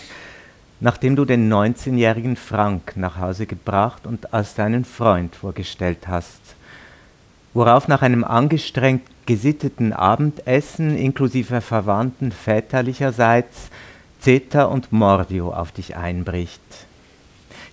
[0.80, 6.40] nachdem du den 19-jährigen Frank nach Hause gebracht und als deinen Freund vorgestellt hast.
[7.54, 13.72] Worauf nach einem angestrengt gesitteten Abendessen inklusive Verwandten väterlicherseits
[14.22, 16.62] Zeta und Mordio auf dich einbricht.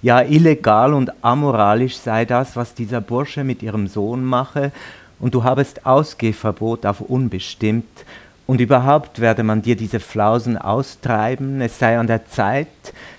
[0.02, 4.72] Ja, illegal und amoralisch sei das, was dieser Bursche mit ihrem Sohn mache,
[5.18, 8.05] und du habest Ausgehverbot auf unbestimmt,
[8.46, 12.68] und überhaupt werde man dir diese Flausen austreiben, es sei an der Zeit,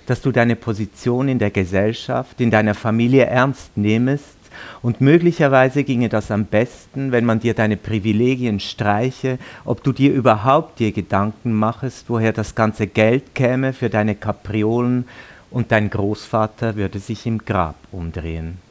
[0.06, 4.38] dass du deine Position in der Gesellschaft, in deiner Familie ernst nehmest,
[4.80, 10.12] und möglicherweise ginge das am besten, wenn man dir deine Privilegien streiche, ob du dir
[10.12, 15.04] überhaupt dir Gedanken machest, woher das ganze Geld käme für deine Kapriolen,
[15.50, 18.67] und dein Großvater würde sich im Grab umdrehen.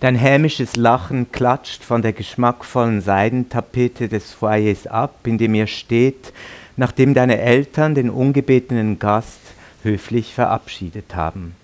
[0.00, 6.32] Dein hämisches Lachen klatscht von der geschmackvollen Seidentapete des Foyers ab, in dem ihr steht,
[6.76, 9.40] nachdem deine Eltern den ungebetenen Gast
[9.82, 11.54] höflich verabschiedet haben.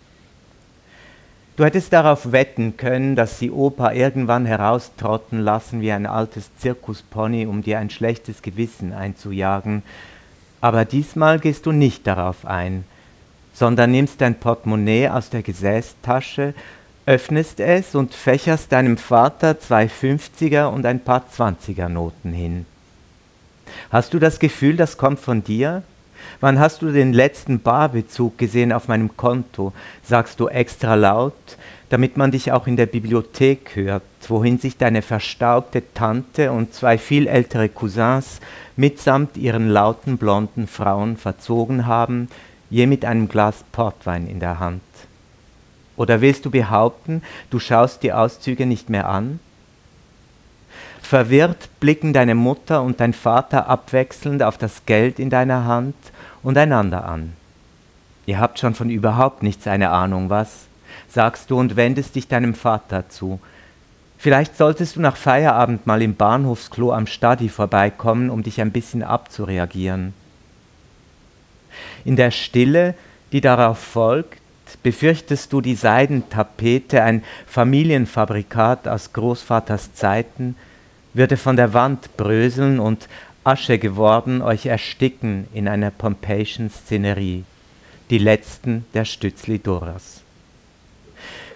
[1.56, 7.46] Du hättest darauf wetten können, dass sie Opa irgendwann heraustrotten lassen wie ein altes Zirkuspony,
[7.46, 9.82] um dir ein schlechtes Gewissen einzujagen.
[10.60, 12.84] Aber diesmal gehst du nicht darauf ein,
[13.54, 16.52] sondern nimmst dein Portemonnaie aus der Gesäßtasche,
[17.06, 22.66] öffnest es und fächerst deinem Vater zwei 50er und ein paar 20er Noten hin.
[23.90, 25.82] Hast du das Gefühl, das kommt von dir?
[26.40, 29.72] Wann hast du den letzten Barbezug gesehen auf meinem Konto?
[30.02, 31.56] sagst du extra laut,
[31.88, 36.98] damit man dich auch in der Bibliothek hört, wohin sich deine verstaubte Tante und zwei
[36.98, 38.40] viel ältere Cousins
[38.74, 42.28] mitsamt ihren lauten blonden Frauen verzogen haben,
[42.68, 44.82] je mit einem Glas Portwein in der Hand.
[45.96, 49.40] Oder willst du behaupten, du schaust die Auszüge nicht mehr an?
[51.00, 55.94] Verwirrt blicken deine Mutter und dein Vater abwechselnd auf das Geld in deiner Hand
[56.42, 57.32] und einander an.
[58.26, 60.66] Ihr habt schon von überhaupt nichts eine Ahnung, was?
[61.08, 63.40] sagst du und wendest dich deinem Vater zu.
[64.18, 69.02] Vielleicht solltest du nach Feierabend mal im Bahnhofsklo am Stadi vorbeikommen, um dich ein bisschen
[69.02, 70.14] abzureagieren.
[72.04, 72.94] In der Stille,
[73.32, 74.40] die darauf folgt,
[74.82, 80.56] befürchtest du die Seidentapete, ein Familienfabrikat aus Großvaters Zeiten,
[81.14, 83.08] würde von der Wand bröseln und
[83.44, 87.44] Asche geworden euch ersticken in einer Pompeischen Szenerie,
[88.10, 90.25] die letzten der Stützli Doras.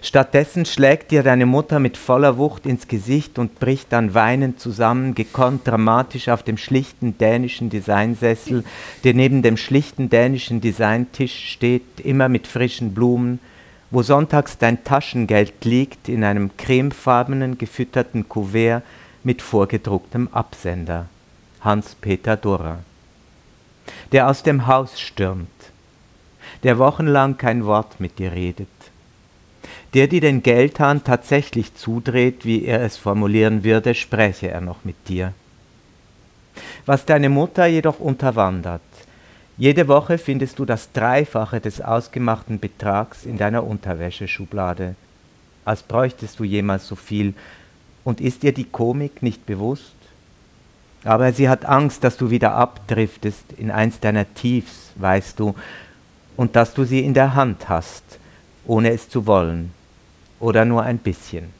[0.03, 5.13] Stattdessen schlägt dir deine Mutter mit voller Wucht ins Gesicht und bricht dann weinend zusammen,
[5.13, 8.63] gekonnt dramatisch auf dem schlichten dänischen Designsessel,
[9.03, 13.39] der neben dem schlichten dänischen Designtisch steht, immer mit frischen Blumen,
[13.91, 18.81] wo sonntags dein Taschengeld liegt in einem cremefarbenen gefütterten Kuvert
[19.23, 21.05] mit vorgedrucktem Absender.
[21.61, 22.79] Hans-Peter Durrer.
[24.11, 25.47] Der aus dem Haus stürmt,
[26.63, 28.67] der wochenlang kein Wort mit dir redet,
[29.93, 34.95] der dir den Geldhahn tatsächlich zudreht, wie er es formulieren würde, spräche er noch mit
[35.09, 35.33] dir.
[36.85, 38.81] Was deine Mutter jedoch unterwandert,
[39.57, 44.95] jede Woche findest du das Dreifache des ausgemachten Betrags in deiner Unterwäscheschublade,
[45.65, 47.33] als bräuchtest du jemals so viel,
[48.03, 49.93] und ist dir die Komik nicht bewusst?
[51.03, 55.53] Aber sie hat Angst, dass du wieder abdriftest in eins deiner Tiefs, weißt du,
[56.37, 58.03] und dass du sie in der Hand hast,
[58.65, 59.71] ohne es zu wollen
[60.41, 61.53] oder nur ein bisschen.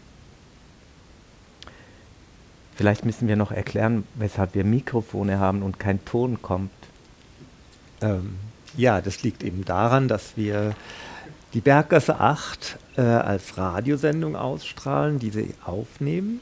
[2.75, 6.71] Vielleicht müssen wir noch erklären, weshalb wir Mikrofone haben und kein Ton kommt.
[8.01, 8.37] Ähm,
[8.75, 10.73] ja, das liegt eben daran, dass wir
[11.53, 16.41] die Berggasse 8 äh, als Radiosendung ausstrahlen, diese aufnehmen.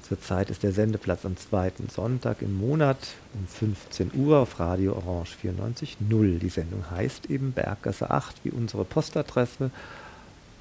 [0.00, 2.98] Zurzeit ist der Sendeplatz am zweiten Sonntag im Monat
[3.34, 6.38] um 15 Uhr auf Radio Orange 94.0.
[6.38, 9.70] Die Sendung heißt eben Berggasse 8 wie unsere Postadresse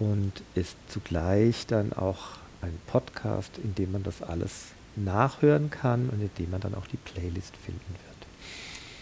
[0.03, 6.21] und ist zugleich dann auch ein Podcast, in dem man das alles nachhören kann und
[6.21, 8.27] in dem man dann auch die Playlist finden wird.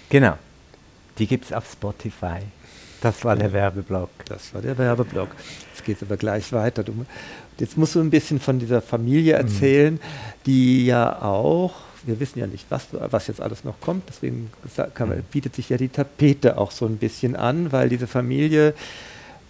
[0.09, 0.37] Genau.
[1.17, 2.39] Die gibt es auf Spotify.
[3.01, 4.09] Das war der Werbeblock.
[4.25, 5.29] Das war der Werbeblock.
[5.71, 6.83] Jetzt geht es aber gleich weiter.
[6.83, 7.05] Du,
[7.57, 9.47] jetzt musst du ein bisschen von dieser Familie mhm.
[9.47, 9.99] erzählen, mhm.
[10.45, 11.73] die ja auch,
[12.05, 14.51] wir wissen ja nicht, was, was jetzt alles noch kommt, deswegen
[14.93, 15.23] kann, mhm.
[15.31, 18.73] bietet sich ja die Tapete auch so ein bisschen an, weil diese Familie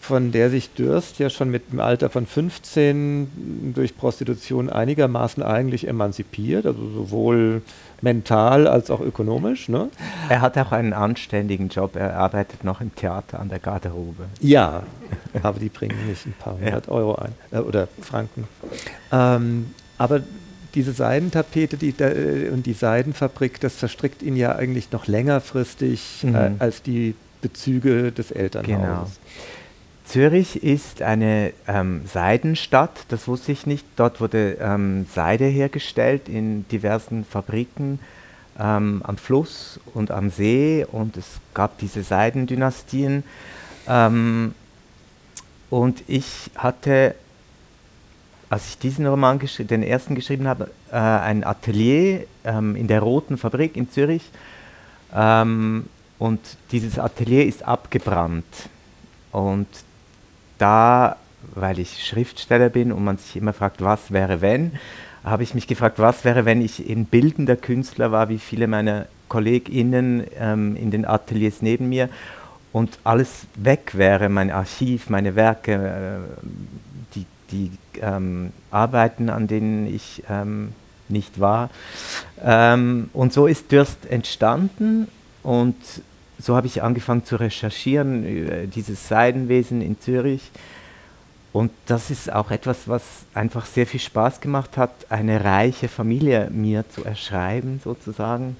[0.01, 5.87] von der sich Dürst ja schon mit dem Alter von 15 durch Prostitution einigermaßen eigentlich
[5.87, 7.61] emanzipiert, also sowohl
[8.01, 9.69] mental als auch ökonomisch.
[9.69, 9.89] Ne?
[10.27, 14.25] Er hat auch einen anständigen Job, er arbeitet noch im Theater an der Garderobe.
[14.39, 14.83] Ja,
[15.43, 16.91] aber die bringen nicht ein paar hundert ja.
[16.91, 18.47] Euro ein äh, oder Franken.
[19.11, 19.67] Ähm,
[19.99, 20.21] aber
[20.73, 26.35] diese Seidentapete die, äh, und die Seidenfabrik, das verstrickt ihn ja eigentlich noch längerfristig mhm.
[26.35, 28.79] äh, als die Bezüge des Elternhauses.
[28.79, 29.07] Genau.
[30.11, 33.85] Zürich ist eine ähm, Seidenstadt, das wusste ich nicht.
[33.95, 37.97] Dort wurde ähm, Seide hergestellt in diversen Fabriken
[38.59, 43.23] ähm, am Fluss und am See und es gab diese Seidendynastien.
[43.87, 44.53] Ähm,
[45.69, 47.15] und ich hatte,
[48.49, 53.37] als ich diesen Roman, den ersten geschrieben habe, äh, ein Atelier ähm, in der Roten
[53.37, 54.29] Fabrik in Zürich.
[55.15, 55.85] Ähm,
[56.19, 56.41] und
[56.73, 58.67] dieses Atelier ist abgebrannt.
[59.31, 59.67] Und
[60.61, 61.15] da,
[61.55, 64.73] weil ich Schriftsteller bin und man sich immer fragt, was wäre wenn,
[65.23, 69.05] habe ich mich gefragt, was wäre, wenn ich ein bildender Künstler war, wie viele meiner
[69.29, 72.09] KollegInnen ähm, in den Ateliers neben mir
[72.71, 76.45] und alles weg wäre, mein Archiv, meine Werke, äh,
[77.15, 77.71] die, die
[78.01, 80.73] ähm, Arbeiten, an denen ich ähm,
[81.07, 81.69] nicht war.
[82.43, 85.07] Ähm, und so ist Dürst entstanden
[85.43, 85.75] und
[86.41, 90.51] so habe ich angefangen zu recherchieren über dieses Seidenwesen in Zürich.
[91.53, 96.49] Und das ist auch etwas, was einfach sehr viel Spaß gemacht hat, eine reiche Familie
[96.49, 98.55] mir zu erschreiben sozusagen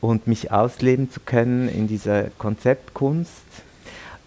[0.00, 3.44] und mich ausleben zu können in dieser Konzeptkunst.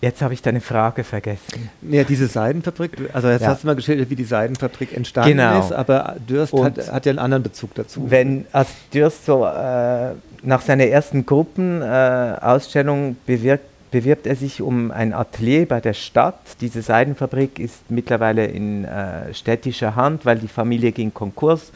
[0.06, 1.72] Jetzt habe ich deine Frage vergessen.
[1.82, 3.48] Ja, diese Seidenfabrik, also jetzt ja.
[3.48, 5.60] hast du mal geschildert, wie die Seidenfabrik entstanden genau.
[5.60, 8.12] ist, aber Dürst hat, hat, ja einen anderen Bezug dazu.
[8.12, 10.12] Wenn als Dürst so äh,
[10.44, 13.58] nach seiner ersten Gruppenausstellung äh,
[13.90, 16.40] bewirbt er sich um ein Atelier bei der Stadt.
[16.62, 21.72] Diese Seidenfabrik ist mittlerweile in äh, städtischer Hand, weil die Familie ging Konkurs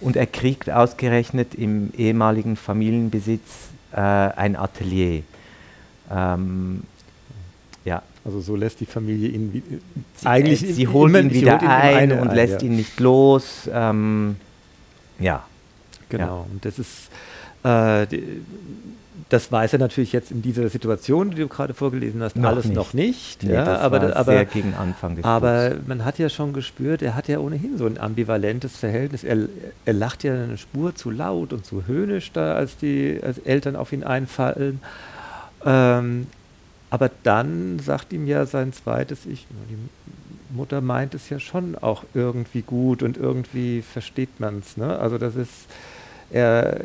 [0.00, 5.24] und er kriegt ausgerechnet im ehemaligen Familienbesitz äh, ein Atelier.
[6.10, 6.84] Ähm,
[7.86, 8.02] ja.
[8.24, 9.62] Also so lässt die Familie ihn
[10.16, 12.68] sie, eigentlich äh, sie holt ihn wieder holt ein und lässt ja.
[12.68, 13.70] ihn nicht los.
[13.72, 14.36] Ähm,
[15.18, 15.44] ja.
[16.08, 16.24] Genau.
[16.24, 16.46] Ja.
[16.52, 17.08] Und das ist
[17.66, 18.42] Äh, die,
[19.28, 22.66] das weiß er natürlich jetzt in dieser Situation, die du gerade vorgelesen hast, Noch alles
[22.66, 22.76] nicht.
[22.76, 23.42] noch nicht.
[23.42, 27.16] Nee, ja, aber, aber, sehr gegen Anfang des aber man hat ja schon gespürt, er
[27.16, 29.24] hat ja ohnehin so ein ambivalentes Verhältnis.
[29.24, 29.38] Er,
[29.84, 33.74] er lacht ja eine Spur zu laut und zu höhnisch da, als die als Eltern
[33.74, 34.80] auf ihn einfallen.
[35.64, 36.28] Ähm,
[36.96, 42.04] aber dann sagt ihm ja sein zweites Ich, die Mutter meint es ja schon auch
[42.14, 44.78] irgendwie gut und irgendwie versteht man es.
[44.78, 44.98] Ne?
[44.98, 45.66] Also das ist,
[46.30, 46.80] er,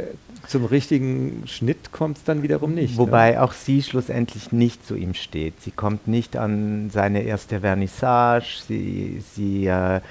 [0.47, 2.97] zum richtigen Schnitt kommt es dann wiederum nicht.
[2.97, 3.41] Wobei ne?
[3.41, 5.61] auch sie schlussendlich nicht zu ihm steht.
[5.61, 10.01] Sie kommt nicht an seine erste Vernissage, sie, sie äh,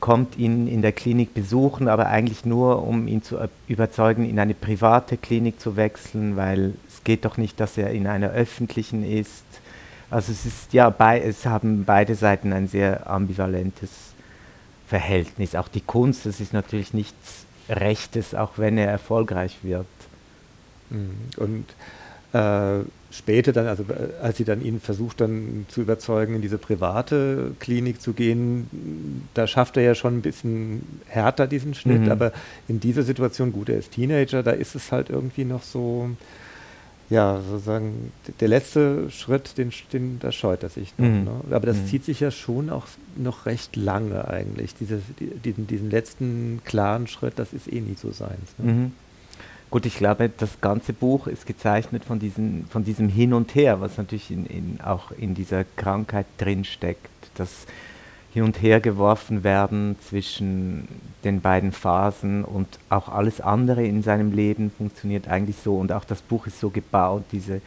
[0.00, 3.36] kommt ihn in der Klinik besuchen, aber eigentlich nur, um ihn zu
[3.68, 8.06] überzeugen, in eine private Klinik zu wechseln, weil es geht doch nicht, dass er in
[8.06, 9.44] einer öffentlichen ist.
[10.10, 13.90] Also es ist ja, bei, es haben beide Seiten ein sehr ambivalentes
[14.88, 15.54] Verhältnis.
[15.54, 19.86] Auch die Kunst, das ist natürlich nichts Rechtes, auch wenn er erfolgreich wird.
[20.90, 21.10] Mhm.
[21.36, 21.64] Und
[22.32, 26.58] äh, später dann, also äh, als sie dann ihn versucht dann zu überzeugen, in diese
[26.58, 32.10] private Klinik zu gehen, da schafft er ja schon ein bisschen härter diesen Schnitt, Mhm.
[32.10, 32.32] aber
[32.68, 36.10] in dieser Situation, gut, er ist Teenager, da ist es halt irgendwie noch so,
[37.10, 41.06] ja, sozusagen der letzte Schritt, den, den da scheut er sich noch.
[41.06, 41.24] Mhm.
[41.24, 41.30] Ne?
[41.50, 41.86] Aber das Mhm.
[41.86, 44.74] zieht sich ja schon auch noch recht lange eigentlich.
[44.76, 48.54] Diese, die, diesen, diesen letzten klaren Schritt, das ist eh nie so seins.
[48.58, 48.72] Ne?
[48.72, 48.92] Mhm.
[49.70, 53.80] Gut, ich glaube, das ganze Buch ist gezeichnet von, diesen, von diesem Hin und Her,
[53.80, 57.08] was natürlich in, in, auch in dieser Krankheit drinsteckt.
[57.34, 57.66] Das
[58.32, 60.86] Hin und Her geworfen werden zwischen
[61.24, 65.76] den beiden Phasen und auch alles andere in seinem Leben funktioniert eigentlich so.
[65.76, 67.60] Und auch das Buch ist so gebaut, diese,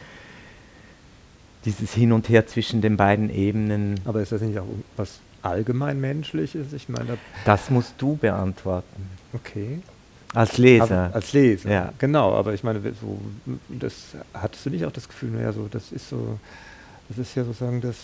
[1.64, 4.00] dieses Hin und Her zwischen den beiden Ebenen.
[4.04, 4.64] Aber ist das nicht auch
[4.96, 6.72] was allgemein menschliches?
[6.72, 9.08] Ich meine, da- Das musst du beantworten.
[9.32, 9.80] okay.
[10.34, 11.04] Als Leser.
[11.06, 11.92] Aber, als Leser, Ja.
[11.98, 12.34] genau.
[12.34, 13.20] Aber ich meine, so,
[13.68, 13.94] das
[14.32, 16.40] hattest du nicht auch das Gefühl, naja, so, das ist so,
[17.08, 17.94] das ist ja sozusagen das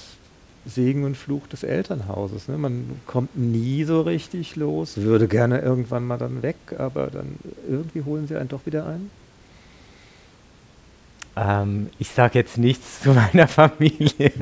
[0.67, 2.49] Segen und Fluch des Elternhauses.
[2.49, 2.59] Ne?
[2.59, 7.37] Man kommt nie so richtig los, würde gerne irgendwann mal dann weg, aber dann
[7.69, 9.11] irgendwie holen sie einen doch wieder ein.
[11.37, 14.33] Ähm, ich sage jetzt nichts zu meiner Familie.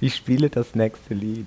[0.00, 1.46] Ich spiele das nächste Lied.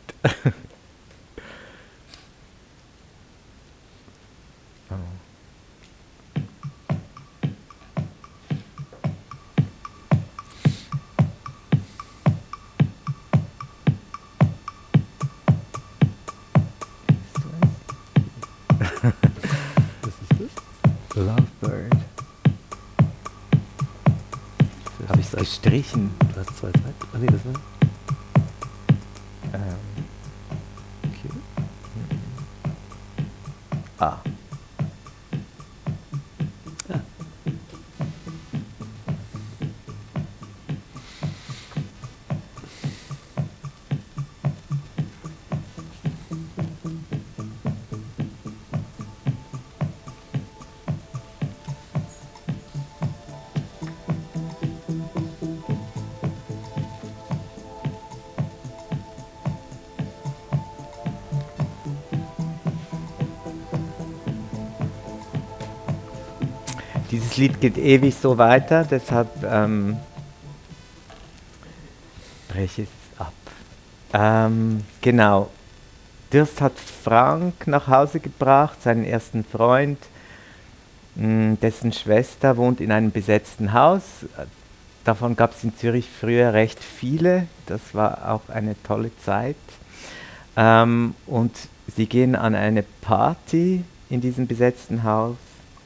[67.42, 69.98] Lied geht ewig so weiter, deshalb ähm,
[72.50, 73.34] breche ich es ab.
[74.14, 75.50] Ähm, genau.
[76.30, 79.98] Durst hat Frank nach Hause gebracht, seinen ersten Freund.
[81.16, 84.04] mh, Dessen Schwester wohnt in einem besetzten Haus.
[85.04, 87.48] Davon gab es in Zürich früher recht viele.
[87.66, 89.56] Das war auch eine tolle Zeit.
[90.56, 91.54] Ähm, und
[91.96, 95.38] sie gehen an eine Party in diesem besetzten Haus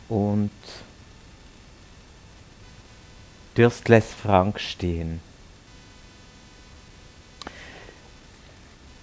[0.10, 0.52] und
[3.58, 5.22] Dürst lässt Frank stehen.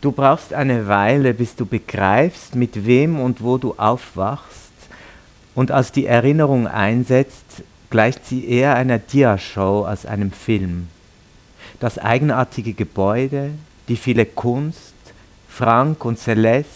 [0.03, 4.73] Du brauchst eine Weile, bis du begreifst, mit wem und wo du aufwachst,
[5.55, 10.89] und als die Erinnerung einsetzt, gleicht sie eher einer Diashow als einem Film.
[11.79, 13.51] Das eigenartige Gebäude,
[13.89, 14.95] die viele Kunst,
[15.49, 16.71] Frank und Celeste,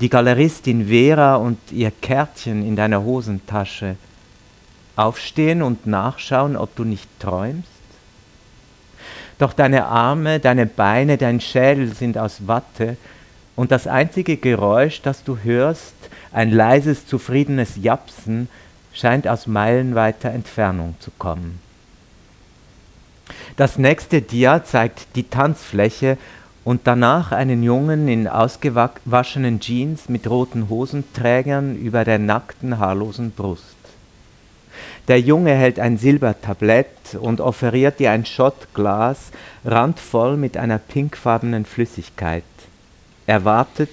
[0.00, 3.96] die Galeristin Vera und ihr Kärtchen in deiner Hosentasche,
[4.96, 7.68] aufstehen und nachschauen, ob du nicht träumst?
[9.38, 12.96] Doch deine Arme, deine Beine, dein Schädel sind aus Watte
[13.56, 15.94] und das einzige Geräusch, das du hörst,
[16.32, 18.48] ein leises, zufriedenes Japsen,
[18.92, 21.60] scheint aus meilenweiter Entfernung zu kommen.
[23.56, 26.18] Das nächste Dia zeigt die Tanzfläche
[26.64, 33.71] und danach einen Jungen in ausgewaschenen Jeans mit roten Hosenträgern über der nackten, haarlosen Brust.
[35.08, 39.32] Der Junge hält ein Silbertablett und offeriert dir ein Schottglas,
[39.64, 42.44] randvoll mit einer pinkfarbenen Flüssigkeit.
[43.26, 43.90] Er wartet,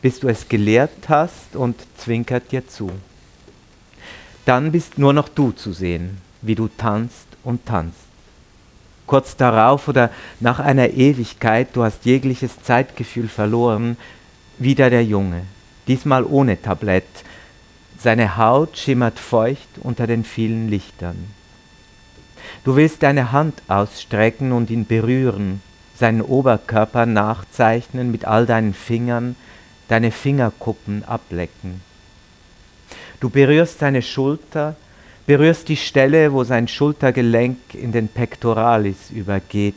[0.00, 2.90] bis du es geleert hast und zwinkert dir zu.
[4.46, 7.98] Dann bist nur noch du zu sehen, wie du tanzt und tanzt.
[9.06, 13.96] Kurz darauf oder nach einer Ewigkeit, du hast jegliches Zeitgefühl verloren,
[14.58, 15.42] wieder der Junge,
[15.86, 17.04] diesmal ohne Tablett.
[18.06, 21.16] Seine Haut schimmert feucht unter den vielen Lichtern.
[22.62, 25.60] Du willst deine Hand ausstrecken und ihn berühren,
[25.96, 29.34] seinen Oberkörper nachzeichnen mit all deinen Fingern,
[29.88, 31.80] deine Fingerkuppen ablecken.
[33.18, 34.76] Du berührst seine Schulter,
[35.26, 39.74] berührst die Stelle, wo sein Schultergelenk in den Pectoralis übergeht.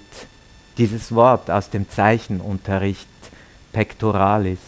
[0.78, 3.10] Dieses Wort aus dem Zeichenunterricht,
[3.74, 4.60] Pectoralis.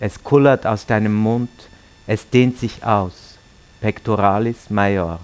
[0.00, 1.50] Es kullert aus deinem Mund,
[2.06, 3.38] es dehnt sich aus.
[3.80, 5.20] Pectoralis major.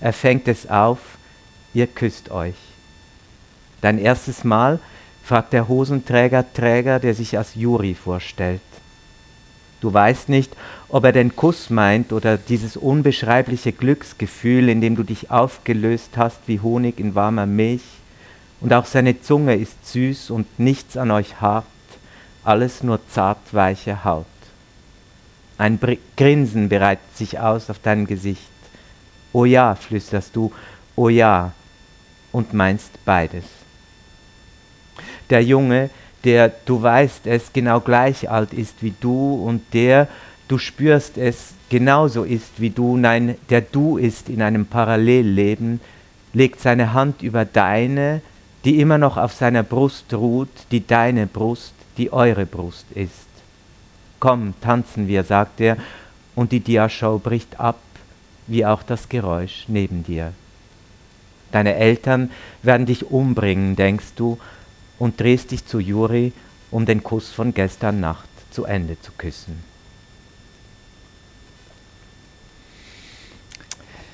[0.00, 0.98] Er fängt es auf,
[1.72, 2.56] ihr küsst euch.
[3.80, 4.80] Dein erstes Mal
[5.22, 8.60] fragt der Hosenträger Träger, der sich als Juri vorstellt.
[9.80, 10.56] Du weißt nicht,
[10.88, 16.40] ob er den Kuss meint oder dieses unbeschreibliche Glücksgefühl, in dem du dich aufgelöst hast
[16.46, 17.82] wie Honig in warmer Milch,
[18.60, 21.66] und auch seine Zunge ist süß und nichts an euch hart,
[22.44, 24.24] alles nur zartweiche Haut.
[25.56, 28.50] Ein Br Grinsen bereitet sich aus auf deinem Gesicht.
[29.32, 30.52] Oh ja, flüsterst du,
[30.96, 31.52] oh ja,
[32.32, 33.44] und meinst beides.
[35.30, 35.90] Der Junge,
[36.24, 40.08] der, du weißt es, genau gleich alt ist wie du und der,
[40.48, 45.80] du spürst es, genauso ist wie du, nein, der du ist in einem Parallelleben,
[46.32, 48.20] legt seine Hand über deine,
[48.64, 53.23] die immer noch auf seiner Brust ruht, die deine Brust, die eure Brust ist.
[54.24, 55.76] Komm, tanzen wir, sagt er,
[56.34, 57.78] und die Diashow bricht ab,
[58.46, 60.32] wie auch das Geräusch neben dir.
[61.52, 62.30] Deine Eltern
[62.62, 64.38] werden dich umbringen, denkst du,
[64.98, 66.32] und drehst dich zu Juri,
[66.70, 69.62] um den Kuss von gestern Nacht zu Ende zu küssen.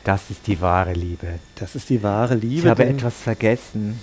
[0.02, 1.38] Das ist die wahre Liebe.
[1.54, 2.62] Das ist die wahre Liebe.
[2.62, 4.00] Ich habe etwas vergessen.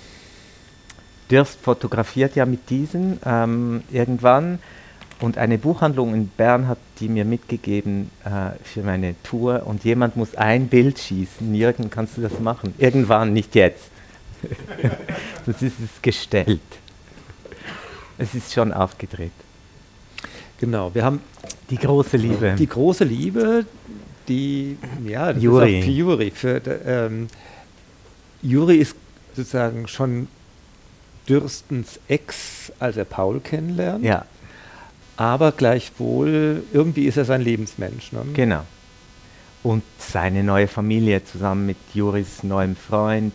[1.30, 4.60] Dürst fotografiert ja mit diesen ähm, irgendwann
[5.20, 10.16] und eine Buchhandlung in Bern hat die mir mitgegeben äh, für meine Tour und jemand
[10.16, 11.54] muss ein Bild schießen.
[11.56, 12.74] Jürgen, kannst du das machen?
[12.78, 13.90] Irgendwann, nicht jetzt.
[15.46, 16.62] Sonst ist es gestellt.
[18.20, 19.32] Es ist schon aufgedreht.
[20.60, 21.22] Genau, wir haben
[21.70, 22.56] die große Liebe.
[22.58, 23.66] Die große Liebe,
[24.28, 25.80] die, ja, das Juri.
[25.80, 26.32] ist auch für Juri.
[26.32, 27.28] Für, ähm,
[28.42, 28.96] Juri ist
[29.36, 30.28] sozusagen schon
[31.28, 34.04] Dürstens Ex, als er Paul kennenlernt.
[34.04, 34.26] Ja,
[35.18, 38.12] Aber gleichwohl, irgendwie ist er sein Lebensmensch.
[38.12, 38.22] Ne?
[38.34, 38.64] genau.
[39.64, 43.34] Und seine neue Familie zusammen mit Juris neuem Freund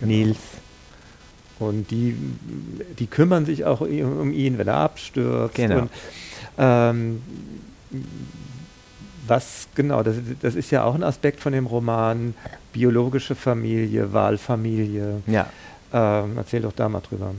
[0.00, 0.12] Genau.
[0.12, 0.38] Nils.
[1.58, 2.16] Und die,
[2.98, 5.54] die kümmern sich auch um ihn, wenn er abstürzt.
[5.54, 5.80] Genau.
[5.80, 5.90] Und,
[6.56, 7.22] ähm,
[9.26, 12.34] was genau, das, das ist ja auch ein Aspekt von dem Roman,
[12.72, 15.22] biologische Familie, Wahlfamilie.
[15.26, 15.48] Ja,
[15.92, 17.34] Ähm, erzähl doch da mal drüber.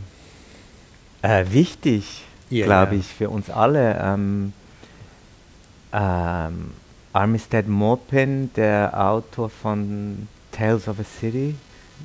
[1.24, 4.00] äh, wichtig, Ja, glaube ich, für uns alle.
[4.02, 4.54] Ähm,
[5.94, 6.72] ähm,
[7.14, 11.56] Armistead Maupin, der Autor von Tales of a City,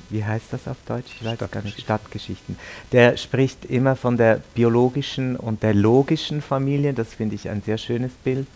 [0.09, 1.11] wie heißt das auf Deutsch?
[1.19, 1.81] Ich weiß gar nicht.
[1.81, 2.57] Stadtgeschichten.
[2.91, 6.93] Der spricht immer von der biologischen und der logischen Familie.
[6.93, 8.47] Das finde ich ein sehr schönes Bild.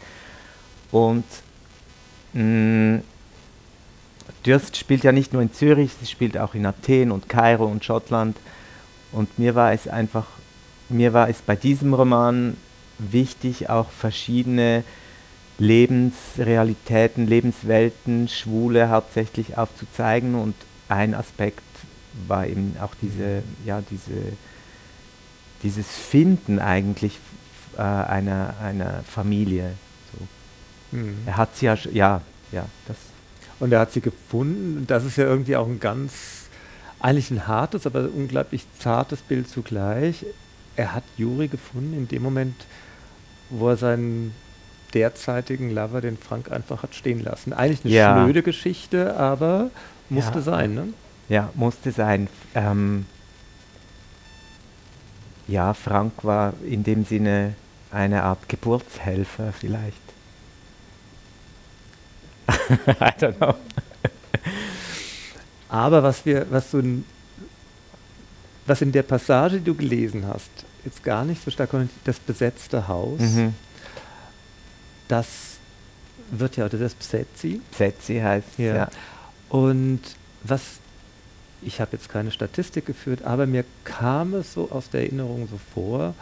[0.91, 1.25] Und
[2.33, 3.01] mh,
[4.45, 7.83] Dürst spielt ja nicht nur in Zürich, sie spielt auch in Athen und Kairo und
[7.83, 8.37] Schottland.
[9.11, 10.25] Und mir war es einfach,
[10.91, 12.57] mir war es bei diesem Roman
[12.97, 14.83] wichtig, auch verschiedene
[15.57, 20.35] Lebensrealitäten, Lebenswelten, Schwule hauptsächlich aufzuzeigen.
[20.35, 20.55] Und
[20.89, 21.63] ein Aspekt
[22.27, 24.33] war eben auch diese, ja, diese,
[25.63, 27.19] dieses Finden eigentlich
[27.77, 29.73] äh, einer, einer Familie.
[30.11, 30.97] So.
[30.97, 31.17] Mhm.
[31.25, 32.21] Er hat sie ja, ja,
[32.51, 32.97] ja, das,
[33.59, 34.79] Und er hat sie gefunden.
[34.79, 36.47] Und Das ist ja irgendwie auch ein ganz,
[36.99, 40.25] eigentlich ein hartes, aber unglaublich zartes Bild zugleich.
[40.75, 42.55] Er hat Juri gefunden in dem Moment,
[43.49, 44.33] wo er seinen
[44.93, 47.53] derzeitigen Lover, den Frank, einfach hat stehen lassen.
[47.53, 48.23] Eigentlich eine Ja.
[48.23, 49.69] schnöde Geschichte, aber
[50.09, 50.41] musste Ja.
[50.43, 50.73] sein.
[50.73, 50.87] Ne?
[51.29, 52.27] Ja, musste sein.
[52.55, 53.05] Ähm,
[55.47, 57.55] ja, Frank war in dem Sinne
[57.91, 59.97] eine Art Geburtshelfer vielleicht.
[62.49, 63.55] I don't know.
[65.69, 67.05] Aber was wir, was so ein,
[68.65, 70.49] was in der Passage, die du gelesen hast,
[70.85, 73.53] jetzt gar nicht so stark kommt, das besetzte Haus, Mhm.
[75.07, 75.27] das
[76.31, 77.61] wird ja, das ist Psetzi.
[77.71, 78.75] Psetzi heißt Ja.
[78.75, 78.89] ja.
[79.49, 79.99] Und
[80.43, 80.61] was,
[81.61, 85.59] ich habe jetzt keine Statistik geführt, aber mir kam es so aus der Erinnerung so
[85.73, 86.15] vor,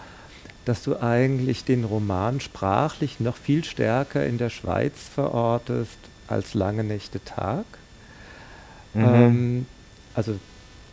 [0.65, 6.83] dass du eigentlich den Roman sprachlich noch viel stärker in der Schweiz verortest als Lange
[6.83, 7.65] Nächte Tag.
[8.93, 9.03] Mhm.
[9.05, 9.65] Ähm,
[10.15, 10.35] also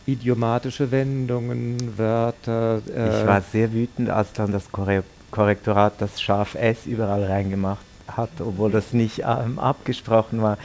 [0.06, 2.80] idiomatische Wendungen, Wörter.
[2.94, 5.02] äh, ich war sehr wütend, als dann das Korre
[5.32, 10.56] Korrektorat das scharf S überall reingemacht hat, obwohl das nicht ähm, abgesprochen war.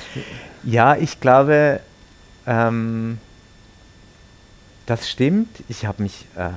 [0.64, 1.82] Ja, ich glaube,
[2.46, 3.18] ähm,
[4.86, 5.50] das stimmt.
[5.68, 6.52] Ich habe mich äh,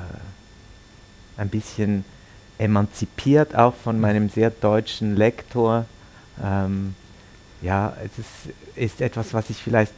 [1.36, 2.04] ein bisschen
[2.58, 5.86] emanzipiert, auch von meinem sehr deutschen Lektor.
[6.42, 6.94] Ähm,
[7.62, 8.28] ja, es ist,
[8.76, 9.92] ist etwas, was ich vielleicht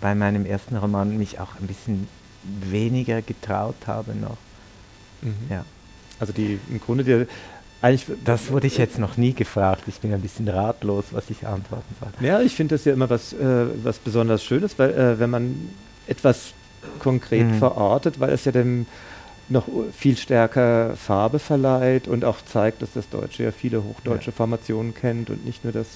[0.00, 2.08] bei meinem ersten Roman mich auch ein bisschen
[2.42, 4.36] weniger getraut habe noch.
[5.22, 5.34] mhm.
[5.50, 5.64] Ja.
[6.18, 7.26] Also die im Grunde die,
[7.82, 9.84] eigentlich Das wurde ich jetzt noch nie gefragt.
[9.86, 12.10] Ich bin ein bisschen ratlos, was ich antworten soll.
[12.26, 15.70] Ja, ich finde das ja immer was, äh, was besonders Schönes, weil äh, wenn man
[16.06, 16.52] etwas
[16.98, 17.54] konkret Mhm.
[17.58, 18.86] verortet, weil es ja dem
[19.48, 24.94] noch viel stärker Farbe verleiht und auch zeigt, dass das Deutsche ja viele hochdeutsche Formationen
[24.94, 25.86] kennt und nicht nur das.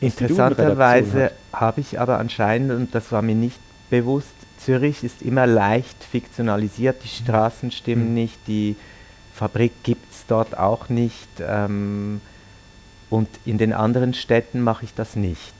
[0.00, 3.58] Interessanterweise habe ich aber anscheinend, und das war mir nicht
[3.90, 4.28] bewusst,
[4.58, 8.14] Zürich ist immer leicht fiktionalisiert, die Straßen stimmen Mhm.
[8.14, 8.76] nicht, die
[9.34, 11.28] Fabrik gibt es dort auch nicht.
[11.40, 12.20] Ähm,
[13.10, 15.54] und in den anderen Städten mache ich das nicht.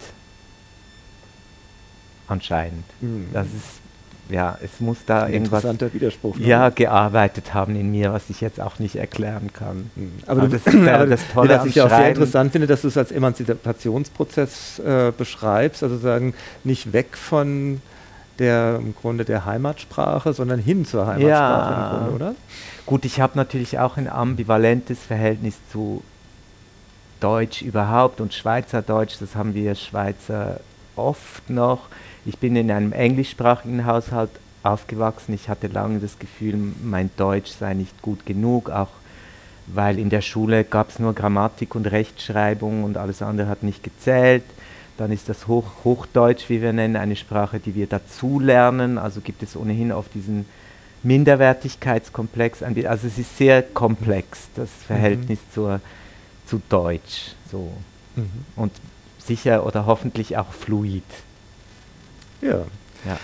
[2.28, 2.84] Anscheinend.
[3.01, 3.28] Mhm.
[3.32, 3.80] Das ist,
[4.28, 6.36] ja, es muss da ein irgendwas interessanter Widerspruch.
[6.36, 6.46] ne?
[6.46, 9.90] ja, gearbeitet haben in mir, was ich jetzt auch nicht erklären kann.
[9.94, 10.12] Mhm.
[10.26, 12.66] Aber Aber, das ist der- aber das Tolle was ich ja auch sehr interessant finde,
[12.66, 17.80] dass du es als Emanzipationsprozess äh, beschreibst, also sagen, nicht weg von
[18.38, 21.90] der im Grunde der Heimatsprache, sondern hin zur Heimatsprache Ja.
[21.90, 22.34] im Grunde, oder?
[22.84, 26.02] Gut, ich habe natürlich auch ein ambivalentes Verhältnis zu
[27.20, 29.14] Deutsch überhaupt und Schweizerdeutsch.
[29.20, 30.60] Das haben wir Schweizer
[30.96, 31.88] oft noch.
[32.26, 34.30] Ich bin in einem englischsprachigen Haushalt
[34.64, 35.32] aufgewachsen.
[35.32, 38.88] Ich hatte lange das Gefühl, mein Deutsch sei nicht gut genug, auch
[39.68, 43.84] weil in der Schule gab es nur Grammatik und Rechtschreibung und alles andere hat nicht
[43.84, 44.42] gezählt.
[44.98, 48.98] Dann ist das Hoch Hochdeutsch, wie wir nennen, eine Sprache, die wir dazulernen.
[48.98, 50.46] Also gibt es ohnehin auf diesen
[51.04, 52.62] Minderwertigkeitskomplex.
[52.62, 55.80] Also es ist sehr komplex, das Verhältnis zur,
[56.46, 57.34] zu Deutsch.
[57.52, 57.70] So.
[58.16, 58.30] Mhm.
[58.56, 58.72] Und
[59.18, 61.04] sicher oder hoffentlich auch fluid.
[62.41, 62.64] Ja,
[63.05, 63.18] Ja.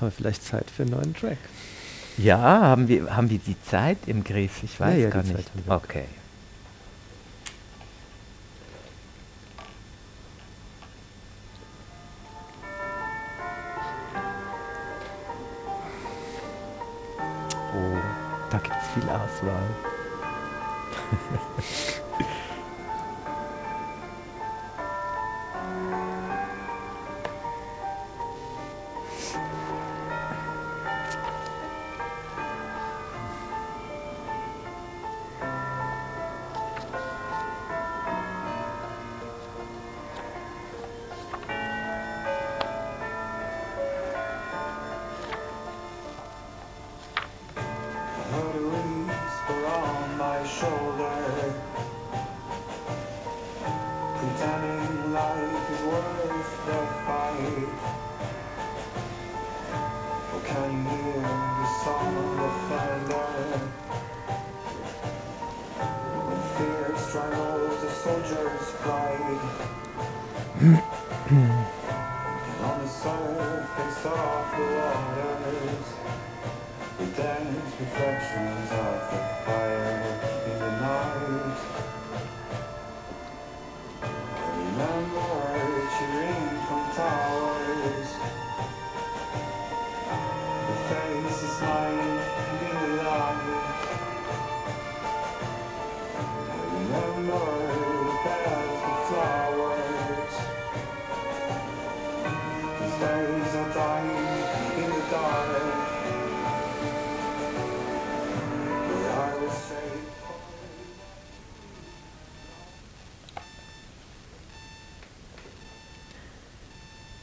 [0.00, 1.38] aber vielleicht Zeit für einen neuen Track.
[2.18, 4.62] Ja, haben wir, haben wir die Zeit im Griff?
[4.62, 5.50] Ich weiß ja, gar die Zeit nicht.
[5.50, 5.74] haben wir.
[5.76, 6.04] Okay.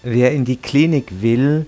[0.03, 1.65] Wer in die Klinik will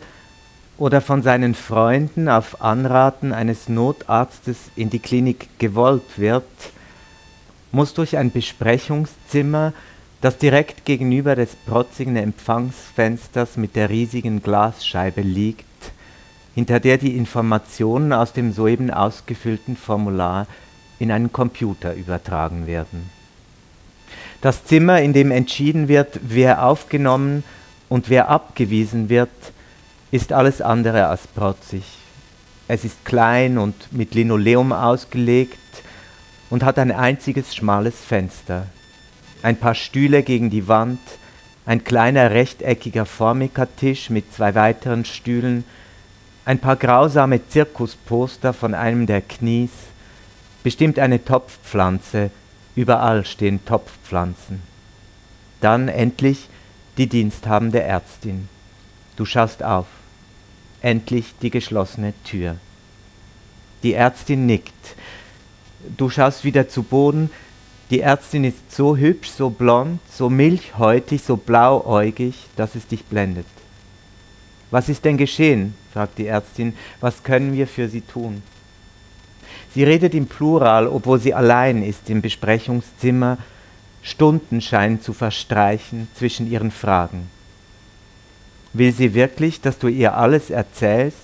[0.77, 6.43] oder von seinen Freunden auf Anraten eines Notarztes in die Klinik gewollt wird,
[7.71, 9.71] muss durch ein Besprechungszimmer,
[10.19, 15.65] das direkt gegenüber des protzigen Empfangsfensters mit der riesigen Glasscheibe liegt,
[16.55, 20.45] hinter der die Informationen aus dem soeben ausgefüllten Formular
[20.99, 23.09] in einen Computer übertragen werden.
[24.41, 27.45] Das Zimmer, in dem entschieden wird, wer aufgenommen
[27.89, 29.29] und wer abgewiesen wird,
[30.11, 31.83] ist alles andere als protzig.
[32.67, 35.57] Es ist klein und mit Linoleum ausgelegt
[36.49, 38.67] und hat ein einziges schmales Fenster.
[39.43, 40.99] Ein paar Stühle gegen die Wand,
[41.65, 45.63] ein kleiner rechteckiger Formica-Tisch mit zwei weiteren Stühlen,
[46.45, 49.71] ein paar grausame Zirkusposter von einem der Knies,
[50.63, 52.31] bestimmt eine Topfpflanze,
[52.75, 54.61] überall stehen Topfpflanzen.
[55.61, 56.47] Dann endlich
[56.97, 58.47] die diensthabende Ärztin.
[59.15, 59.87] Du schaust auf.
[60.81, 62.57] Endlich die geschlossene Tür.
[63.83, 64.73] Die Ärztin nickt.
[65.97, 67.29] Du schaust wieder zu Boden.
[67.89, 73.45] Die Ärztin ist so hübsch, so blond, so milchhäutig, so blauäugig, dass es dich blendet.
[74.71, 75.75] Was ist denn geschehen?
[75.93, 76.73] fragt die Ärztin.
[76.99, 78.41] Was können wir für Sie tun?
[79.73, 83.37] Sie redet im Plural, obwohl sie allein ist im Besprechungszimmer.
[84.05, 87.27] Stunden scheinen zu verstreichen zwischen ihren Fragen.
[88.71, 91.17] Will sie wirklich, dass du ihr alles erzählst,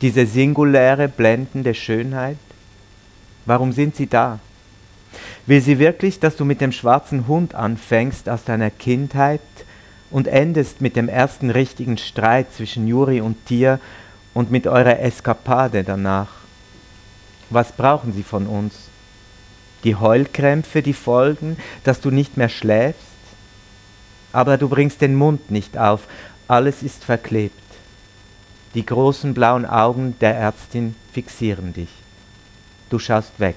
[0.00, 2.38] diese singuläre, blendende Schönheit?
[3.44, 4.38] Warum sind sie da?
[5.44, 9.42] Will sie wirklich, dass du mit dem schwarzen Hund anfängst aus deiner Kindheit
[10.10, 13.78] und endest mit dem ersten richtigen Streit zwischen Juri und dir
[14.32, 16.30] und mit eurer Eskapade danach?
[17.50, 18.91] Was brauchen sie von uns?
[19.84, 23.00] Die Heulkrämpfe, die folgen, dass du nicht mehr schläfst?
[24.32, 26.02] Aber du bringst den Mund nicht auf,
[26.48, 27.54] alles ist verklebt.
[28.74, 31.90] Die großen blauen Augen der Ärztin fixieren dich.
[32.88, 33.56] Du schaust weg.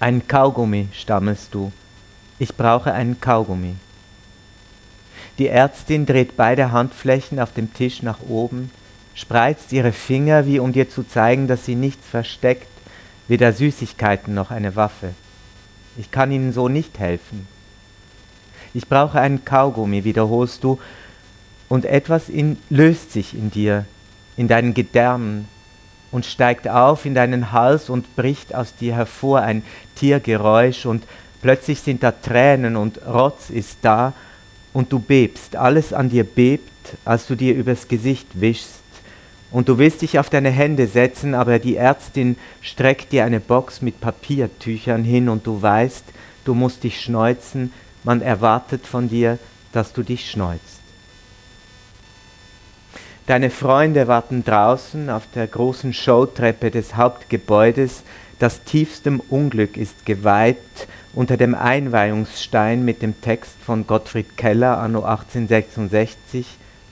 [0.00, 1.72] Ein Kaugummi, stammelst du.
[2.38, 3.76] Ich brauche einen Kaugummi.
[5.38, 8.70] Die Ärztin dreht beide Handflächen auf dem Tisch nach oben,
[9.14, 12.68] spreizt ihre Finger, wie um dir zu zeigen, dass sie nichts versteckt,
[13.28, 15.14] weder Süßigkeiten noch eine Waffe.
[15.96, 17.46] Ich kann Ihnen so nicht helfen.
[18.74, 20.80] Ich brauche einen Kaugummi, wiederholst du,
[21.68, 23.84] und etwas in, löst sich in dir,
[24.36, 25.48] in deinen Gedärmen,
[26.10, 29.64] und steigt auf in deinen Hals und bricht aus dir hervor ein
[29.96, 31.04] Tiergeräusch, und
[31.42, 34.12] plötzlich sind da Tränen und Rotz ist da,
[34.72, 36.70] und du bebst, alles an dir bebt,
[37.04, 38.83] als du dir übers Gesicht wischst,
[39.54, 43.82] und du willst dich auf deine Hände setzen, aber die Ärztin streckt dir eine Box
[43.82, 46.04] mit Papiertüchern hin und du weißt,
[46.44, 49.38] du musst dich schneuzen, man erwartet von dir,
[49.70, 50.80] dass du dich schneuzt.
[53.28, 58.02] Deine Freunde warten draußen auf der großen Showtreppe des Hauptgebäudes,
[58.40, 60.58] das tiefstem Unglück ist geweiht
[61.12, 66.44] unter dem Einweihungsstein mit dem Text von Gottfried Keller anno 1866,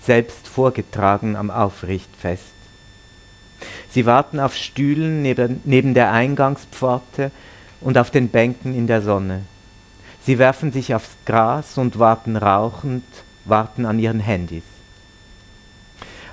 [0.04, 2.42] selbst vorgetragen am Aufrichtfest.
[3.90, 7.30] Sie warten auf Stühlen neben, neben der Eingangspforte
[7.80, 9.42] und auf den Bänken in der Sonne.
[10.24, 13.04] Sie werfen sich aufs Gras und warten rauchend,
[13.44, 14.62] warten an ihren Handys.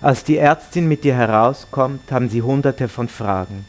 [0.02, 3.66] Als die Ärztin mit dir herauskommt, haben sie hunderte von Fragen.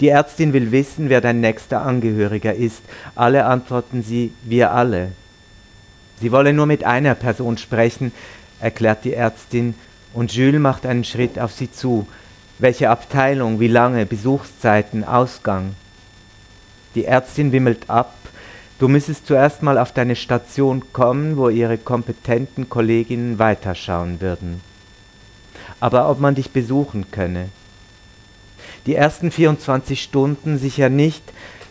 [0.00, 2.82] Die Ärztin will wissen, wer dein nächster Angehöriger ist.
[3.14, 5.12] Alle antworten sie, wir alle.
[6.20, 8.12] Sie wolle nur mit einer Person sprechen,
[8.60, 9.74] erklärt die Ärztin,
[10.14, 12.06] und Jules macht einen Schritt auf sie zu.
[12.58, 15.74] Welche Abteilung, wie lange, Besuchszeiten, Ausgang?
[16.94, 18.14] Die Ärztin wimmelt ab.
[18.78, 24.62] Du müsstest zuerst mal auf deine Station kommen, wo ihre kompetenten Kolleginnen weiterschauen würden.
[25.80, 27.50] Aber ob man dich besuchen könne.
[28.86, 31.22] Die ersten 24 Stunden sicher nicht,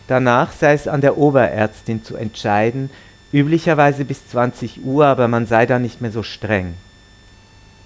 [0.06, 2.90] danach sei es an der Oberärztin zu entscheiden,
[3.36, 6.74] üblicherweise bis 20 Uhr, aber man sei da nicht mehr so streng.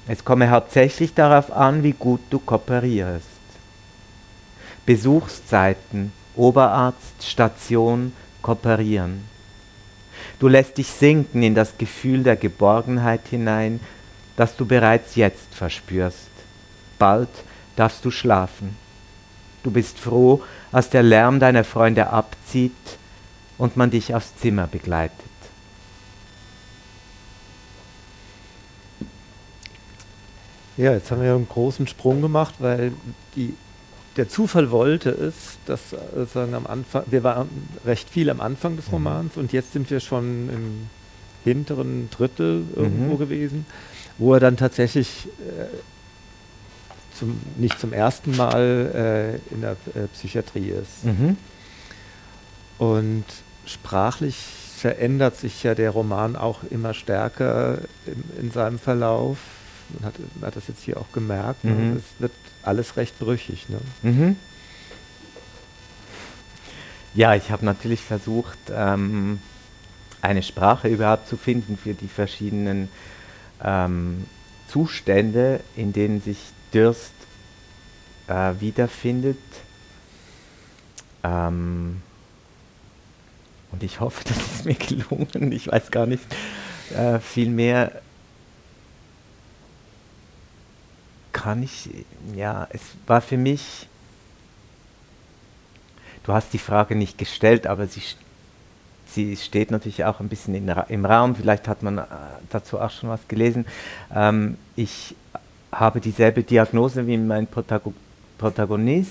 [0.07, 3.27] Es komme hauptsächlich darauf an, wie gut du kooperierst.
[4.87, 9.25] Besuchszeiten, Oberarzt, Station, kooperieren.
[10.39, 13.81] Du lässt dich sinken in das Gefühl der Geborgenheit hinein,
[14.37, 16.31] das du bereits jetzt verspürst.
[16.99, 17.29] Bald
[17.75, 18.77] darfst du schlafen.
[19.65, 22.73] Du bist froh, als der Lärm deiner Freunde abzieht
[23.59, 25.30] und man dich aufs Zimmer begleitet.
[30.81, 32.93] Ja, jetzt haben wir einen großen Sprung gemacht, weil
[33.37, 33.53] die,
[34.17, 37.49] der Zufall wollte es, dass äh, sagen am Anfang, wir waren
[37.85, 38.93] recht viel am Anfang des Mhm.
[38.95, 40.87] Romans und jetzt sind wir schon im
[41.45, 43.19] hinteren Drittel irgendwo Mhm.
[43.19, 43.67] gewesen,
[44.17, 45.67] wo er dann tatsächlich äh,
[47.19, 51.05] zum, nicht zum ersten Mal äh, in der äh, Psychiatrie ist.
[51.05, 51.37] Mhm.
[52.79, 53.25] Und
[53.67, 54.37] sprachlich
[54.77, 59.37] verändert sich ja der Roman auch immer stärker in, in seinem Verlauf.
[59.99, 61.65] Man hat, man hat das jetzt hier auch gemerkt.
[61.65, 61.97] Mhm.
[61.97, 62.33] Es wird
[62.63, 63.69] alles recht brüchig.
[63.69, 63.79] Ne?
[64.03, 64.37] Mhm.
[67.15, 69.41] Ja, ich habe natürlich versucht, ähm,
[70.23, 72.89] eine Sprache überhaupt zu finden für die verschiedenen
[73.63, 74.27] ähm,
[74.69, 76.39] Zustände, in denen sich
[76.73, 77.13] Durst
[78.29, 79.39] äh, wiederfindet.
[81.25, 82.03] Ähm,
[83.73, 85.53] und ich hoffe, das ist mir gelungen.
[85.53, 86.25] Ich weiß gar nicht
[86.95, 88.01] äh, viel mehr.
[91.33, 91.91] Kann ich,
[92.35, 93.89] ja, es war für mich,
[96.25, 98.03] du hast die Frage nicht gestellt, aber sie,
[99.07, 101.37] sie steht natürlich auch ein bisschen in, im Raum.
[101.37, 102.05] Vielleicht hat man äh,
[102.51, 103.65] dazu auch schon was gelesen.
[104.15, 105.15] Ähm, ich
[105.73, 107.95] habe dieselbe Diagnose wie mein Protago
[108.39, 109.11] Protagonist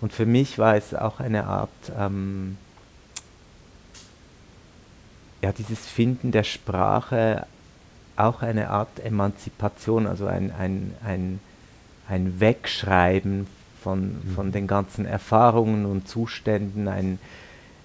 [0.00, 2.56] und für mich war es auch eine Art, ähm,
[5.42, 7.46] ja, dieses Finden der Sprache
[8.16, 11.40] auch eine Art Emanzipation, also ein, ein, ein,
[12.08, 13.46] ein Wegschreiben
[13.82, 14.34] von, mhm.
[14.34, 17.18] von den ganzen Erfahrungen und Zuständen, ein,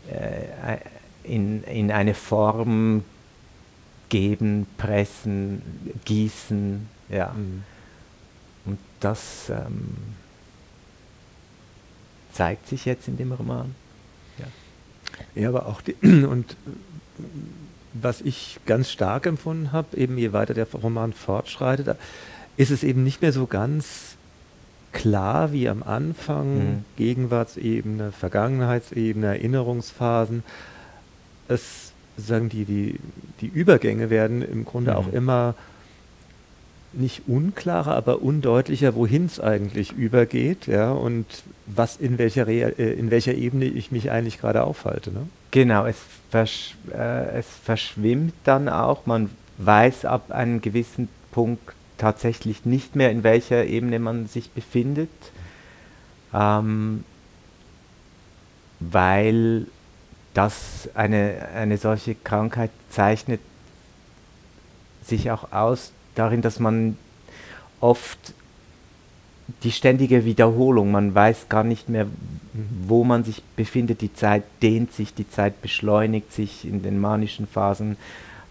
[0.09, 0.77] äh,
[1.23, 3.03] in, in eine Form
[4.09, 5.61] geben, pressen,
[6.05, 7.33] gießen, ja.
[7.35, 7.63] Mhm.
[8.65, 9.95] Und das ähm,
[12.33, 13.73] zeigt sich jetzt in dem Roman.
[14.37, 16.55] Ja, ja aber auch die, und
[17.93, 21.97] was ich ganz stark empfunden habe, eben je weiter der Roman fortschreitet,
[22.57, 24.17] ist es eben nicht mehr so ganz
[24.91, 26.85] klar wie am Anfang, mhm.
[26.97, 30.43] Gegenwartsebene, Vergangenheitsebene, Erinnerungsphasen.
[31.47, 32.99] Es sagen die, die,
[33.41, 34.97] die Übergänge werden im Grunde mhm.
[34.97, 35.55] auch immer
[36.93, 41.25] nicht unklarer, aber undeutlicher, wohin es eigentlich übergeht, ja, und
[41.65, 45.11] was in welcher, Re äh, in welcher Ebene ich mich eigentlich gerade aufhalte.
[45.11, 45.27] Ne?
[45.51, 45.97] Genau, es,
[46.29, 53.11] versch äh, es verschwimmt dann auch, man weiß ab einem gewissen Punkt tatsächlich nicht mehr,
[53.11, 55.09] in welcher Ebene man sich befindet,
[56.33, 57.03] ähm,
[58.79, 59.67] weil
[60.33, 63.41] das eine, eine solche Krankheit zeichnet
[65.03, 66.97] sich auch aus darin, dass man
[67.79, 68.17] oft
[69.63, 72.05] die ständige Wiederholung, man weiß gar nicht mehr,
[72.85, 77.47] wo man sich befindet, die Zeit dehnt sich, die Zeit beschleunigt sich in den manischen
[77.47, 77.97] Phasen.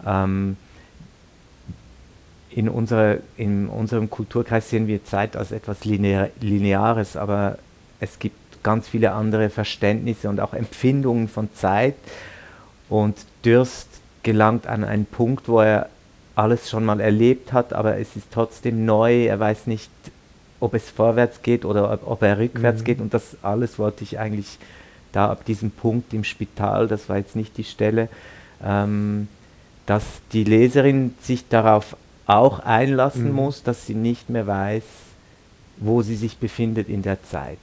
[0.07, 0.57] Ähm,
[2.51, 7.59] in, unserer, in unserem Kulturkreis sehen wir Zeit als etwas Linear, Lineares, aber
[8.01, 11.95] es gibt ganz viele andere Verständnisse und auch Empfindungen von Zeit.
[12.89, 13.89] Und Dürst
[14.23, 15.89] gelangt an einen Punkt, wo er
[16.39, 19.26] alles schon mal erlebt hat, aber es ist trotzdem neu.
[19.26, 19.91] Er weiß nicht,
[20.61, 22.84] ob es vorwärts geht oder ob, ob er rückwärts mhm.
[22.84, 23.01] geht.
[23.01, 24.59] Und das alles wollte ich eigentlich
[25.12, 28.09] da ab diesem Punkt im Spital, das war jetzt nicht die Stelle,
[28.62, 29.26] ähm,
[29.86, 33.34] dass die Leserin sich darauf auch einlassen mhm.
[33.34, 34.84] muss, dass sie nicht mehr weiß,
[35.78, 37.59] wo sie sich befindet in der Zeit.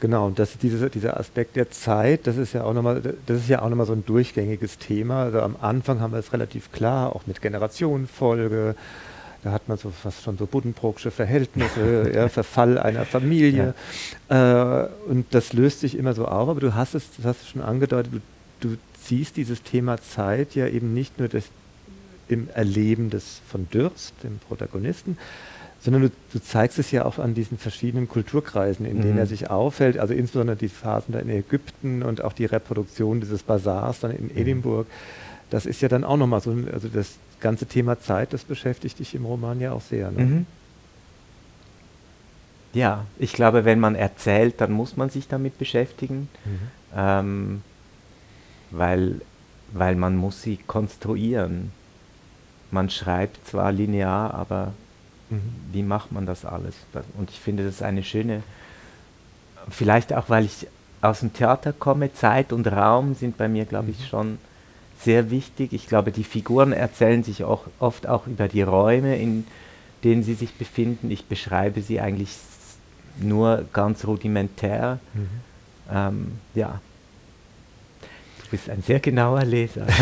[0.00, 3.48] Genau, und das, diese, dieser Aspekt der Zeit, das ist ja auch nochmal, das ist
[3.48, 5.24] ja auch nochmal so ein durchgängiges Thema.
[5.24, 8.76] Also am Anfang haben wir es relativ klar, auch mit Generationenfolge.
[9.42, 13.74] Da hat man so fast schon so Buddenbrooksche Verhältnisse, ja, Verfall einer Familie.
[14.28, 14.84] Ja.
[14.84, 17.46] Äh, und das löst sich immer so auf, aber du hast es, das hast du
[17.52, 18.12] schon angedeutet,
[18.60, 21.44] du, du ziehst dieses Thema Zeit ja eben nicht nur das,
[22.28, 25.16] im Erleben des von Dürst, dem Protagonisten,
[25.80, 29.02] sondern du, du, zeigst es ja auch an diesen verschiedenen Kulturkreisen, in mhm.
[29.02, 29.28] denen er mhm.
[29.28, 34.00] sich aufhält, also insbesondere die Phasen da in Ägypten und auch die Reproduktion dieses Basars
[34.00, 34.36] dann in mhm.
[34.36, 34.90] Edinburgh.
[35.50, 39.14] Das ist ja dann auch nochmal so, also das ganze Thema Zeit, das beschäftigt dich
[39.14, 40.10] im Roman ja auch sehr.
[40.10, 40.24] Ne?
[40.24, 40.46] Mhm.
[42.74, 46.58] Ja, ich glaube, wenn man erzählt, dann muss man sich damit beschäftigen, mhm.
[46.94, 47.62] ähm,
[48.70, 49.20] weil,
[49.72, 51.72] weil man muss sie konstruieren.
[52.70, 54.74] Man schreibt zwar linear, aber
[55.30, 55.40] Mhm.
[55.72, 56.74] Wie macht man das alles?
[57.16, 58.42] Und ich finde, das ist eine schöne,
[59.68, 60.66] vielleicht auch, weil ich
[61.00, 64.06] aus dem Theater komme, Zeit und Raum sind bei mir, glaube ich, mhm.
[64.06, 64.38] schon
[65.00, 65.72] sehr wichtig.
[65.72, 69.46] Ich glaube, die Figuren erzählen sich auch oft auch über die Räume, in
[70.04, 71.10] denen sie sich befinden.
[71.10, 72.36] Ich beschreibe sie eigentlich
[73.20, 74.98] nur ganz rudimentär.
[75.14, 75.28] Mhm.
[75.92, 76.80] Ähm, ja.
[78.42, 79.86] Du bist ein sehr genauer Leser.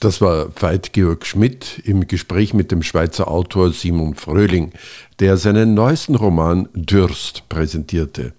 [0.00, 4.70] Das war Veit Georg Schmidt im Gespräch mit dem Schweizer Autor Simon Fröhling,
[5.18, 8.32] der seinen neuesten Roman Dürst präsentierte.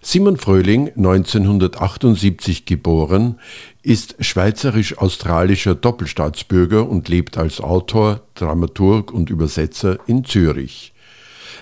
[0.00, 3.38] Simon Fröhling, 1978 geboren,
[3.82, 10.94] ist schweizerisch-australischer Doppelstaatsbürger und lebt als Autor, Dramaturg und Übersetzer in Zürich.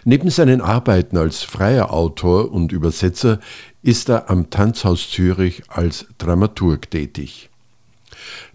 [0.05, 3.41] Neben seinen Arbeiten als freier Autor und Übersetzer
[3.83, 7.51] ist er am Tanzhaus Zürich als Dramaturg tätig.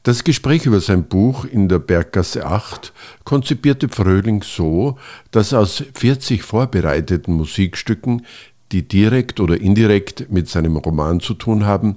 [0.04, 2.94] Das Gespräch über sein Buch in der Berggasse 8
[3.24, 4.98] konzipierte Fröhling so,
[5.32, 8.24] dass aus 40 vorbereiteten Musikstücken
[8.72, 11.96] die direkt oder indirekt mit seinem Roman zu tun haben,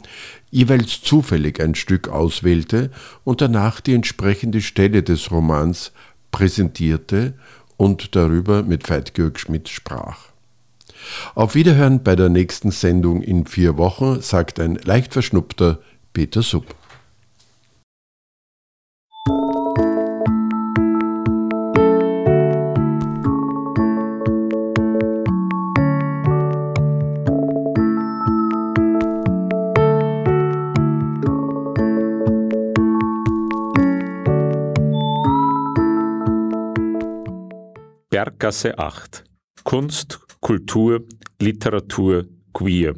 [0.50, 2.90] jeweils zufällig ein Stück auswählte
[3.22, 5.92] und danach die entsprechende Stelle des Romans
[6.32, 7.34] präsentierte
[7.76, 10.28] und darüber mit Veit-Georg Schmidt sprach.
[11.34, 15.80] Auf Wiederhören bei der nächsten Sendung in vier Wochen, sagt ein leicht verschnupfter
[16.12, 16.74] Peter Sub.
[38.54, 39.24] Berggasse 8.
[39.64, 41.04] Kunst, Kultur,
[41.40, 42.94] Literatur, Queer.